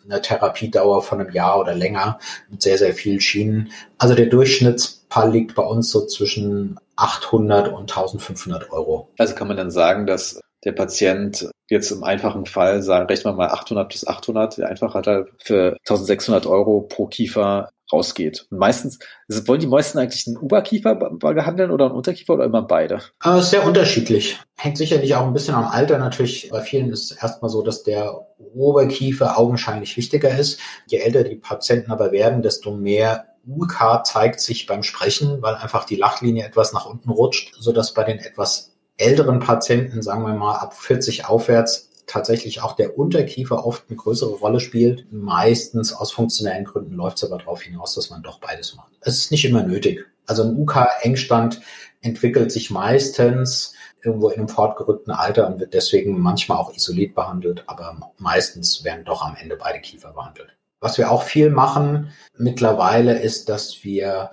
[0.07, 3.71] einer Therapiedauer von einem Jahr oder länger mit sehr, sehr vielen Schienen.
[3.97, 9.09] Also der Durchschnittspall liegt bei uns so zwischen 800 und 1500 Euro.
[9.17, 13.37] Also kann man dann sagen, dass der Patient jetzt im einfachen Fall sagen, rechnen wir
[13.37, 18.47] mal 800 bis 800, der einfach hat er für 1600 Euro pro Kiefer rausgeht.
[18.51, 22.61] Und meistens, also wollen die meisten eigentlich einen Oberkiefer behandeln oder einen Unterkiefer oder immer
[22.61, 23.01] beide?
[23.23, 24.39] Äh, sehr unterschiedlich.
[24.57, 25.97] Hängt sicherlich auch ein bisschen am Alter.
[25.97, 30.59] Natürlich, bei vielen ist es erstmal so, dass der Oberkiefer augenscheinlich wichtiger ist.
[30.88, 35.85] Je älter die Patienten aber werden, desto mehr UK zeigt sich beim Sprechen, weil einfach
[35.85, 40.57] die Lachlinie etwas nach unten rutscht, sodass bei den etwas älteren Patienten, sagen wir mal
[40.57, 45.11] ab 40 aufwärts, tatsächlich auch der Unterkiefer oft eine größere Rolle spielt.
[45.11, 48.93] Meistens aus funktionellen Gründen läuft es aber darauf hinaus, dass man doch beides macht.
[49.01, 50.05] Es ist nicht immer nötig.
[50.25, 51.61] Also ein UK-Engstand
[52.01, 57.63] entwickelt sich meistens irgendwo in einem fortgerückten Alter und wird deswegen manchmal auch isoliert behandelt,
[57.67, 60.55] aber meistens werden doch am Ende beide Kiefer behandelt.
[60.79, 64.31] Was wir auch viel machen mittlerweile ist, dass wir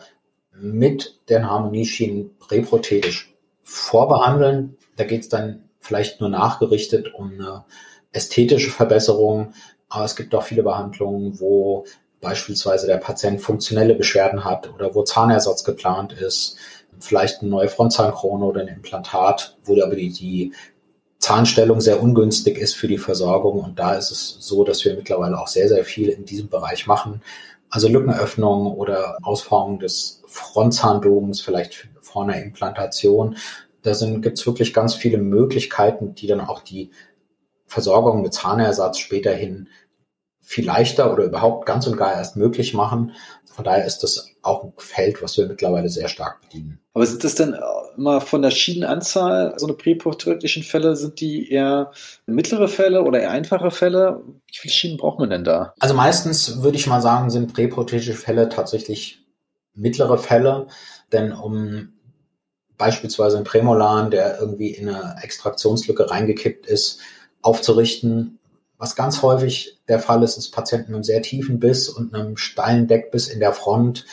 [0.53, 4.77] mit den Harmonieschienen präprothetisch vorbehandeln.
[4.97, 7.65] Da geht es dann vielleicht nur nachgerichtet um eine
[8.13, 9.53] ästhetische Verbesserung.
[9.89, 11.85] Aber es gibt auch viele Behandlungen, wo
[12.21, 16.57] beispielsweise der Patient funktionelle Beschwerden hat oder wo Zahnersatz geplant ist,
[16.99, 20.53] vielleicht eine neue Frontzahnkrone oder ein Implantat, wo aber die, die
[21.19, 23.61] Zahnstellung sehr ungünstig ist für die Versorgung.
[23.61, 26.87] Und da ist es so, dass wir mittlerweile auch sehr, sehr viel in diesem Bereich
[26.87, 27.23] machen.
[27.69, 33.37] Also Lückenöffnung oder Ausformung des Frontzahnbogens, vielleicht vor einer Implantation.
[33.85, 36.91] Da gibt es wirklich ganz viele Möglichkeiten, die dann auch die
[37.67, 39.69] Versorgung mit Zahnersatz späterhin
[40.41, 43.13] viel leichter oder überhaupt ganz und gar erst möglich machen.
[43.45, 46.81] Von daher ist das auch ein Feld, was wir mittlerweile sehr stark bedienen.
[46.93, 47.57] Aber sind das denn
[47.97, 51.93] immer von der Schienenanzahl, so eine präprotektischen Fälle, sind die eher
[52.27, 54.23] mittlere Fälle oder eher einfache Fälle?
[54.47, 55.75] Wie viele Schienen braucht man denn da?
[55.79, 59.25] Also meistens würde ich mal sagen, sind präprotetische Fälle tatsächlich
[59.75, 60.67] mittlere Fälle,
[61.13, 61.94] denn um
[62.79, 66.99] beispielsweise einen Prämolan, der irgendwie in eine Extraktionslücke reingekippt ist,
[67.43, 68.39] aufzurichten,
[68.79, 72.37] was ganz häufig der Fall ist, ist Patienten mit einem sehr tiefen Biss und einem
[72.37, 74.05] steilen Deckbiss in der Front,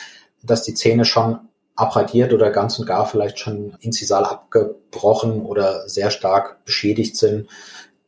[0.42, 1.40] dass die Zähne schon
[1.74, 7.48] abradiert oder ganz und gar vielleicht schon inzisal abgebrochen oder sehr stark beschädigt sind.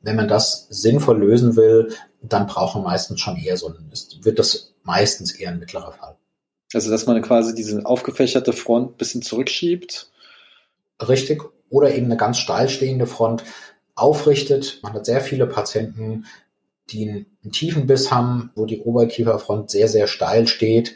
[0.02, 3.90] Wenn man das sinnvoll lösen will, dann braucht man meistens schon eher so ein,
[4.22, 6.16] wird das meistens eher ein mittlerer Fall.
[6.72, 10.10] Also, dass man quasi diese aufgefächerte Front ein bisschen zurückschiebt?
[11.00, 11.42] Richtig.
[11.70, 13.44] Oder eben eine ganz steil stehende Front
[13.94, 14.80] aufrichtet.
[14.82, 16.26] Man hat sehr viele Patienten,
[16.90, 20.94] die einen tiefen Biss haben, wo die Oberkieferfront sehr, sehr steil steht,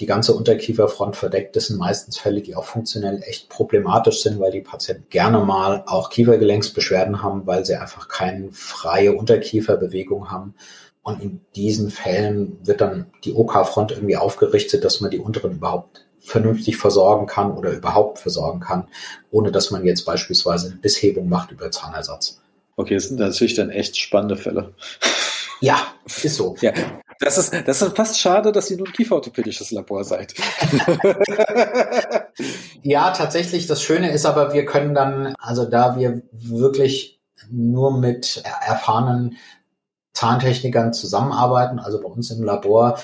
[0.00, 1.56] die ganze Unterkieferfront verdeckt.
[1.56, 5.82] Das sind meistens Fälle, die auch funktionell echt problematisch sind, weil die Patienten gerne mal
[5.86, 10.54] auch Kiefergelenksbeschwerden haben, weil sie einfach keine freie Unterkieferbewegung haben.
[11.02, 16.07] Und in diesen Fällen wird dann die OK-Front irgendwie aufgerichtet, dass man die unteren überhaupt
[16.28, 18.88] vernünftig versorgen kann oder überhaupt versorgen kann,
[19.30, 22.40] ohne dass man jetzt beispielsweise eine Bisshebung macht über Zahnersatz.
[22.76, 24.74] Okay, das sind natürlich dann echt spannende Fälle.
[25.60, 26.54] Ja, ist so.
[26.60, 26.72] Ja,
[27.18, 30.34] das ist, das ist fast schade, dass ihr nun kieferorthopädisches Labor seid.
[32.84, 33.66] ja, tatsächlich.
[33.66, 37.20] Das Schöne ist aber, wir können dann, also da wir wirklich
[37.50, 39.36] nur mit erfahrenen
[40.12, 42.98] Zahntechnikern zusammenarbeiten, also bei uns im Labor,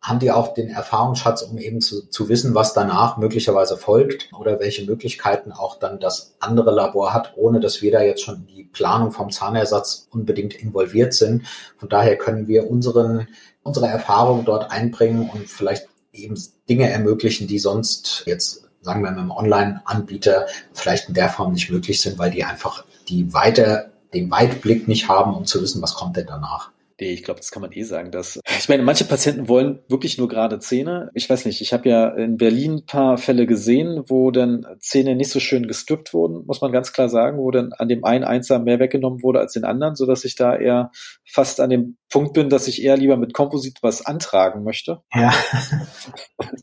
[0.00, 4.60] haben die auch den Erfahrungsschatz, um eben zu, zu wissen, was danach möglicherweise folgt oder
[4.60, 8.46] welche Möglichkeiten auch dann das andere Labor hat, ohne dass wir da jetzt schon in
[8.46, 11.46] die Planung vom Zahnersatz unbedingt involviert sind.
[11.76, 13.28] Von daher können wir unseren,
[13.62, 19.18] unsere Erfahrung dort einbringen und vielleicht eben Dinge ermöglichen, die sonst jetzt, sagen wir, mit
[19.18, 24.30] einem Online-Anbieter vielleicht in der Form nicht möglich sind, weil die einfach die weiter, den
[24.30, 26.70] Weitblick nicht haben, um zu wissen, was kommt denn danach.
[27.00, 28.10] Nee, ich glaube, das kann man eh sagen.
[28.10, 31.10] Dass, ich meine, manche Patienten wollen wirklich nur gerade Zähne.
[31.14, 35.14] Ich weiß nicht, ich habe ja in Berlin ein paar Fälle gesehen, wo dann Zähne
[35.14, 38.24] nicht so schön gestrippt wurden, muss man ganz klar sagen, wo dann an dem einen
[38.24, 40.90] Einsam mehr weggenommen wurde als den anderen, so dass ich da eher
[41.24, 45.02] fast an dem Punkt bin, dass ich eher lieber mit Komposit was antragen möchte.
[45.14, 45.32] Ja.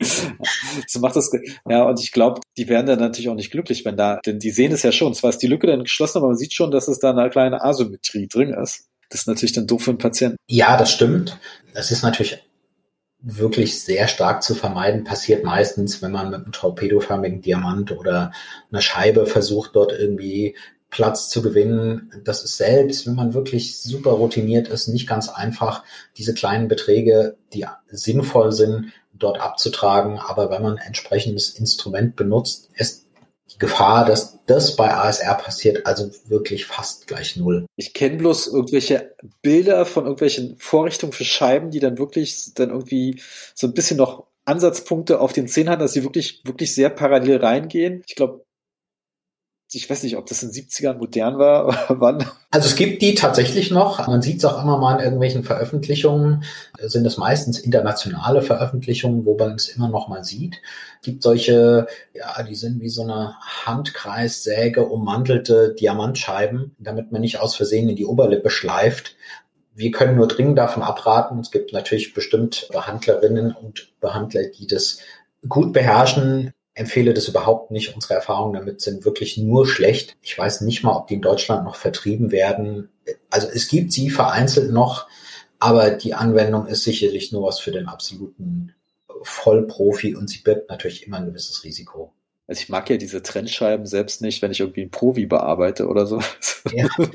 [0.86, 1.30] so macht das,
[1.66, 4.50] ja, und ich glaube, die werden dann natürlich auch nicht glücklich, wenn da, denn die
[4.50, 5.14] sehen es ja schon.
[5.14, 7.62] Zwar ist die Lücke dann geschlossen, aber man sieht schon, dass es da eine kleine
[7.62, 8.90] Asymmetrie drin ist.
[9.10, 10.36] Das ist natürlich dann doof für den Patienten.
[10.48, 11.38] Ja, das stimmt.
[11.74, 12.42] Das ist natürlich
[13.20, 15.04] wirklich sehr stark zu vermeiden.
[15.04, 18.32] Passiert meistens, wenn man mit einem torpedoförmigen Diamant oder
[18.70, 20.56] einer Scheibe versucht, dort irgendwie
[20.90, 22.10] Platz zu gewinnen.
[22.24, 25.82] Das ist selbst, wenn man wirklich super routiniert ist, nicht ganz einfach,
[26.16, 30.18] diese kleinen Beträge, die sinnvoll sind, dort abzutragen.
[30.18, 33.05] Aber wenn man ein entsprechendes Instrument benutzt, ist
[33.56, 37.66] die Gefahr, dass das bei ASR passiert, also wirklich fast gleich null.
[37.76, 43.20] Ich kenne bloß irgendwelche Bilder von irgendwelchen Vorrichtungen für Scheiben, die dann wirklich dann irgendwie
[43.54, 47.38] so ein bisschen noch Ansatzpunkte auf den Zähnen haben, dass sie wirklich, wirklich sehr parallel
[47.38, 48.02] reingehen.
[48.06, 48.45] Ich glaube,
[49.72, 52.24] ich weiß nicht, ob das in den 70ern modern war oder wann.
[52.50, 54.06] Also es gibt die tatsächlich noch.
[54.06, 56.44] Man sieht es auch immer mal in irgendwelchen Veröffentlichungen.
[56.80, 60.60] Sind es meistens internationale Veröffentlichungen, wo man es immer noch mal sieht.
[61.00, 67.40] Es gibt solche, ja, die sind wie so eine Handkreissäge ummantelte Diamantscheiben, damit man nicht
[67.40, 69.16] aus Versehen in die Oberlippe schleift.
[69.74, 71.38] Wir können nur dringend davon abraten.
[71.40, 75.00] Es gibt natürlich bestimmt Behandlerinnen und Behandler, die das
[75.48, 77.94] gut beherrschen, empfehle das überhaupt nicht.
[77.94, 80.16] Unsere Erfahrungen damit sind wirklich nur schlecht.
[80.22, 82.90] Ich weiß nicht mal, ob die in Deutschland noch vertrieben werden.
[83.30, 85.08] Also es gibt sie vereinzelt noch,
[85.58, 88.74] aber die Anwendung ist sicherlich nur was für den absoluten
[89.22, 92.12] Vollprofi und sie birgt natürlich immer ein gewisses Risiko.
[92.48, 96.06] Also ich mag ja diese Trennscheiben selbst nicht, wenn ich irgendwie ein Provi bearbeite oder
[96.06, 96.20] so.
[96.72, 96.86] Ja.
[96.98, 97.08] da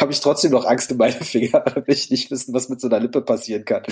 [0.00, 2.88] habe ich trotzdem noch Angst in meine Finger, wenn ich nicht wissen, was mit so
[2.88, 3.82] einer Lippe passieren kann.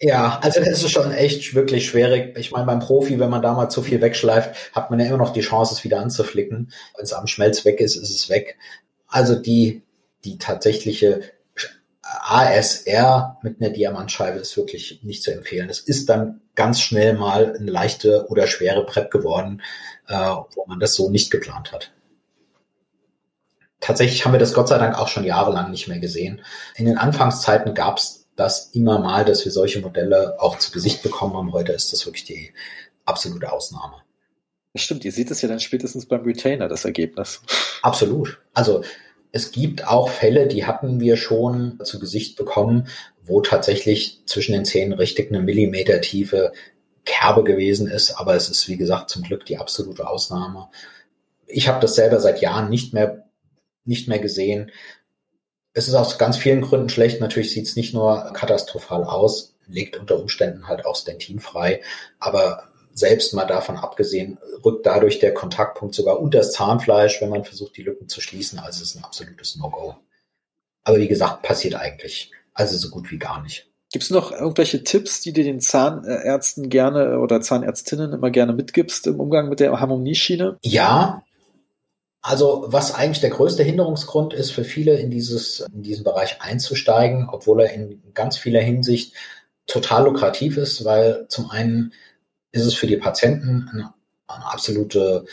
[0.00, 2.36] Ja, also das ist schon echt wirklich schwierig.
[2.38, 5.16] Ich meine, beim Profi, wenn man da mal zu viel wegschleift, hat man ja immer
[5.16, 6.70] noch die Chance, es wieder anzuflicken.
[6.94, 8.58] Wenn es am Schmelz weg ist, ist es weg.
[9.06, 9.82] Also die,
[10.26, 11.22] die tatsächliche
[12.02, 15.70] ASR mit einer Diamantscheibe ist wirklich nicht zu empfehlen.
[15.70, 19.62] Es ist dann ganz schnell mal eine leichte oder schwere Prep geworden,
[20.08, 21.92] äh, wo man das so nicht geplant hat.
[23.78, 26.42] Tatsächlich haben wir das Gott sei Dank auch schon jahrelang nicht mehr gesehen.
[26.74, 31.04] In den Anfangszeiten gab es das immer mal, dass wir solche Modelle auch zu Gesicht
[31.04, 31.52] bekommen haben.
[31.52, 32.52] Heute ist das wirklich die
[33.04, 34.02] absolute Ausnahme.
[34.72, 37.40] Das stimmt, ihr seht es ja dann spätestens beim Retainer, das Ergebnis.
[37.82, 38.40] Absolut.
[38.52, 38.82] Also
[39.32, 42.88] Es gibt auch Fälle, die hatten wir schon zu Gesicht bekommen,
[43.22, 46.52] wo tatsächlich zwischen den Zähnen richtig eine Millimeter tiefe
[47.04, 48.12] Kerbe gewesen ist.
[48.12, 50.68] Aber es ist, wie gesagt, zum Glück die absolute Ausnahme.
[51.46, 53.28] Ich habe das selber seit Jahren nicht mehr,
[53.84, 54.70] nicht mehr gesehen.
[55.72, 57.20] Es ist aus ganz vielen Gründen schlecht.
[57.20, 61.82] Natürlich sieht es nicht nur katastrophal aus, legt unter Umständen halt auch Stentin frei.
[62.18, 62.67] Aber
[62.98, 67.76] selbst mal davon abgesehen, rückt dadurch der Kontaktpunkt sogar unter das Zahnfleisch, wenn man versucht,
[67.76, 68.58] die Lücken zu schließen.
[68.58, 69.96] Also es ist ein absolutes No-Go.
[70.84, 72.32] Aber wie gesagt, passiert eigentlich.
[72.54, 73.68] Also so gut wie gar nicht.
[73.90, 79.06] Gibt es noch irgendwelche Tipps, die du den Zahnärzten gerne oder Zahnärztinnen immer gerne mitgibst
[79.06, 80.58] im Umgang mit der Harmonieschiene?
[80.62, 81.22] Ja.
[82.20, 87.28] Also was eigentlich der größte Hinderungsgrund ist für viele in dieses in diesen Bereich einzusteigen,
[87.30, 89.14] obwohl er in ganz vieler Hinsicht
[89.66, 91.92] total lukrativ ist, weil zum einen
[92.52, 93.94] ist es für die Patienten eine,
[94.26, 95.24] eine absolute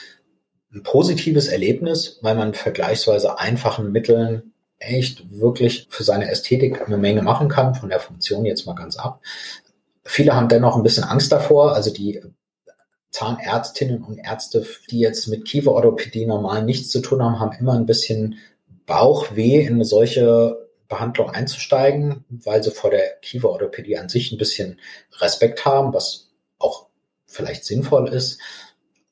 [0.76, 7.22] ein positives Erlebnis, weil man vergleichsweise einfachen Mitteln echt wirklich für seine Ästhetik eine Menge
[7.22, 9.22] machen kann, von der Funktion jetzt mal ganz ab.
[10.04, 12.22] Viele haben dennoch ein bisschen Angst davor, also die
[13.10, 17.86] Zahnärztinnen und Ärzte, die jetzt mit Kieferorthopädie normal nichts zu tun haben, haben immer ein
[17.86, 18.36] bisschen
[18.86, 24.80] Bauchweh, in eine solche Behandlung einzusteigen, weil sie vor der Kieferorthopädie an sich ein bisschen
[25.20, 26.25] Respekt haben, was
[27.36, 28.40] vielleicht sinnvoll ist.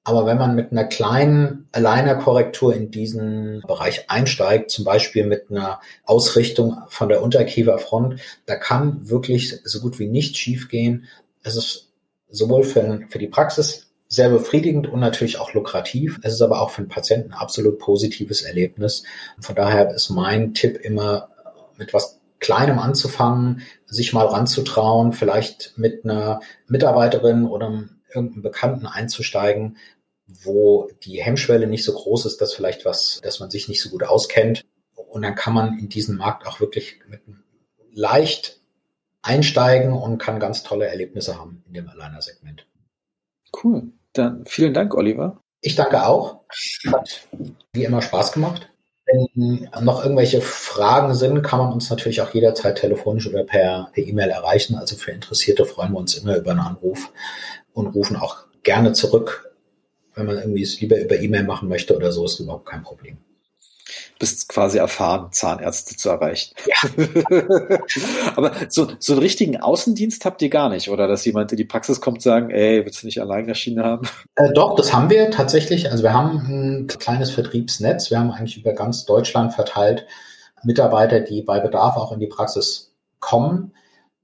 [0.05, 5.79] Aber wenn man mit einer kleinen Aligner-Korrektur in diesen Bereich einsteigt, zum Beispiel mit einer
[6.03, 11.05] Ausrichtung von der Unterkieferfront, da kann wirklich so gut wie nichts schiefgehen.
[11.41, 11.93] Es ist
[12.29, 16.19] sowohl für, für die Praxis sehr befriedigend und natürlich auch lukrativ.
[16.21, 19.03] Es ist aber auch für den Patienten ein absolut positives Erlebnis.
[19.39, 21.29] Von daher ist mein Tipp immer,
[21.77, 29.77] mit was Kleinem anzufangen, sich mal ranzutrauen, vielleicht mit einer Mitarbeiterin oder irgendeinen Bekannten einzusteigen,
[30.27, 33.89] wo die Hemmschwelle nicht so groß ist, dass vielleicht was, dass man sich nicht so
[33.89, 34.65] gut auskennt.
[34.95, 36.99] Und dann kann man in diesen Markt auch wirklich
[37.91, 38.59] leicht
[39.21, 42.65] einsteigen und kann ganz tolle Erlebnisse haben in dem Aligner-Segment.
[43.63, 43.91] Cool.
[44.13, 45.39] Dann vielen Dank, Oliver.
[45.61, 46.41] Ich danke auch.
[46.91, 47.27] Hat
[47.73, 48.69] wie immer Spaß gemacht.
[49.05, 54.29] Wenn noch irgendwelche Fragen sind, kann man uns natürlich auch jederzeit telefonisch oder per E-Mail
[54.29, 54.75] erreichen.
[54.75, 57.11] Also für Interessierte freuen wir uns immer über einen Anruf
[57.73, 59.51] und rufen auch gerne zurück,
[60.15, 63.17] wenn man irgendwie es lieber über E-Mail machen möchte oder so, ist überhaupt kein Problem.
[64.19, 66.55] Bist quasi erfahren, Zahnärzte zu erreichen.
[66.65, 66.89] Ja.
[68.35, 71.07] Aber so, so einen richtigen Außendienst habt ihr gar nicht, oder?
[71.07, 74.07] Dass jemand in die Praxis kommt und sagen, ey, willst du nicht allein Maschine haben?
[74.35, 75.91] Äh, doch, das haben wir tatsächlich.
[75.91, 78.09] Also wir haben ein kleines Vertriebsnetz.
[78.09, 80.05] Wir haben eigentlich über ganz Deutschland verteilt
[80.63, 83.73] Mitarbeiter, die bei Bedarf auch in die Praxis kommen.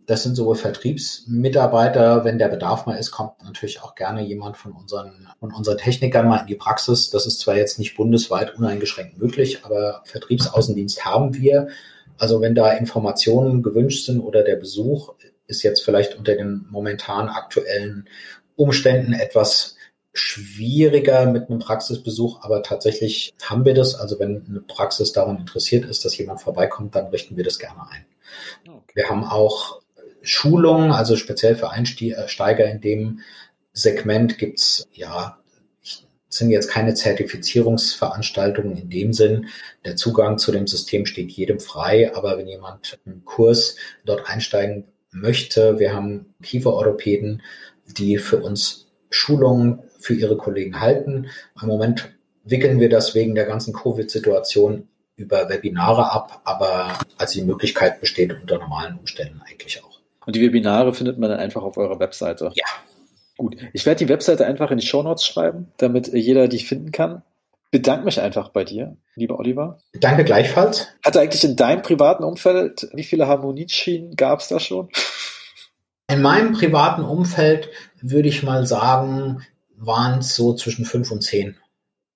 [0.10, 4.72] Das sind sowohl Vertriebsmitarbeiter, wenn der Bedarf mal ist, kommt natürlich auch gerne jemand von
[4.72, 7.12] unseren, von unseren Technikern mal in die Praxis.
[7.12, 11.68] Das ist zwar jetzt nicht bundesweit uneingeschränkt möglich, aber Vertriebsaußendienst haben wir.
[12.18, 15.14] Also wenn da Informationen gewünscht sind oder der Besuch
[15.46, 18.10] ist jetzt vielleicht unter den momentan aktuellen
[18.56, 19.76] Umständen etwas
[20.12, 23.94] schwieriger mit einem Praxisbesuch, aber tatsächlich haben wir das.
[23.94, 27.88] Also wenn eine Praxis daran interessiert ist, dass jemand vorbeikommt, dann richten wir das gerne
[27.92, 28.06] ein.
[28.68, 28.94] Okay.
[28.96, 29.84] Wir haben auch
[30.22, 33.20] Schulungen, also speziell für Einsteiger in dem
[33.74, 35.40] Segment gibt's ja
[36.30, 39.48] sind jetzt keine Zertifizierungsveranstaltungen in dem Sinn.
[39.84, 44.86] Der Zugang zu dem System steht jedem frei, aber wenn jemand einen Kurs dort einsteigen
[45.12, 47.42] möchte, wir haben Kieferorthopäden,
[47.98, 51.28] die für uns Schulungen für ihre Kollegen halten.
[51.60, 52.12] Im Moment
[52.44, 58.32] wickeln wir das wegen der ganzen Covid-Situation über Webinare ab, aber also die Möglichkeit besteht
[58.32, 59.89] unter normalen Umständen eigentlich auch.
[60.30, 62.52] Und die Webinare findet man dann einfach auf eurer Webseite.
[62.54, 62.66] Ja.
[63.36, 63.58] Gut.
[63.74, 67.24] Ich werde die Webseite einfach in die Show Notes schreiben, damit jeder die finden kann.
[67.72, 69.80] Bedanke mich einfach bei dir, lieber Oliver.
[69.94, 70.88] Danke gleichfalls.
[71.04, 74.90] Hatte eigentlich in deinem privaten Umfeld, wie viele Harmonieschienen gab es da schon?
[76.08, 77.70] In meinem privaten Umfeld
[78.00, 79.42] würde ich mal sagen,
[79.78, 81.58] waren es so zwischen fünf und zehn.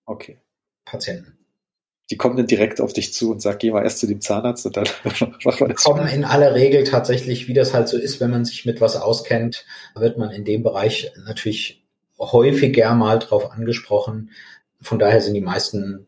[0.06, 0.38] Okay.
[0.86, 1.43] Patienten
[2.14, 4.68] die kommen dann direkt auf dich zu und sagen, geh mal erst zu dem Zahnarzt
[4.68, 4.86] und dann
[5.44, 5.84] machen wir das.
[5.84, 8.98] Kommen in aller Regel tatsächlich, wie das halt so ist, wenn man sich mit was
[8.98, 11.84] auskennt, wird man in dem Bereich natürlich
[12.20, 14.30] häufiger mal drauf angesprochen.
[14.80, 16.06] Von daher sind die meisten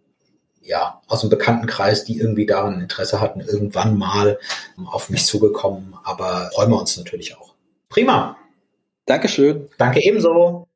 [0.62, 4.38] ja aus dem Bekanntenkreis, die irgendwie daran Interesse hatten, irgendwann mal
[4.86, 5.96] auf mich zugekommen.
[6.04, 7.56] Aber freuen wir uns natürlich auch.
[7.90, 8.38] Prima.
[9.08, 9.70] Dankeschön.
[9.80, 10.68] Danke ebenso.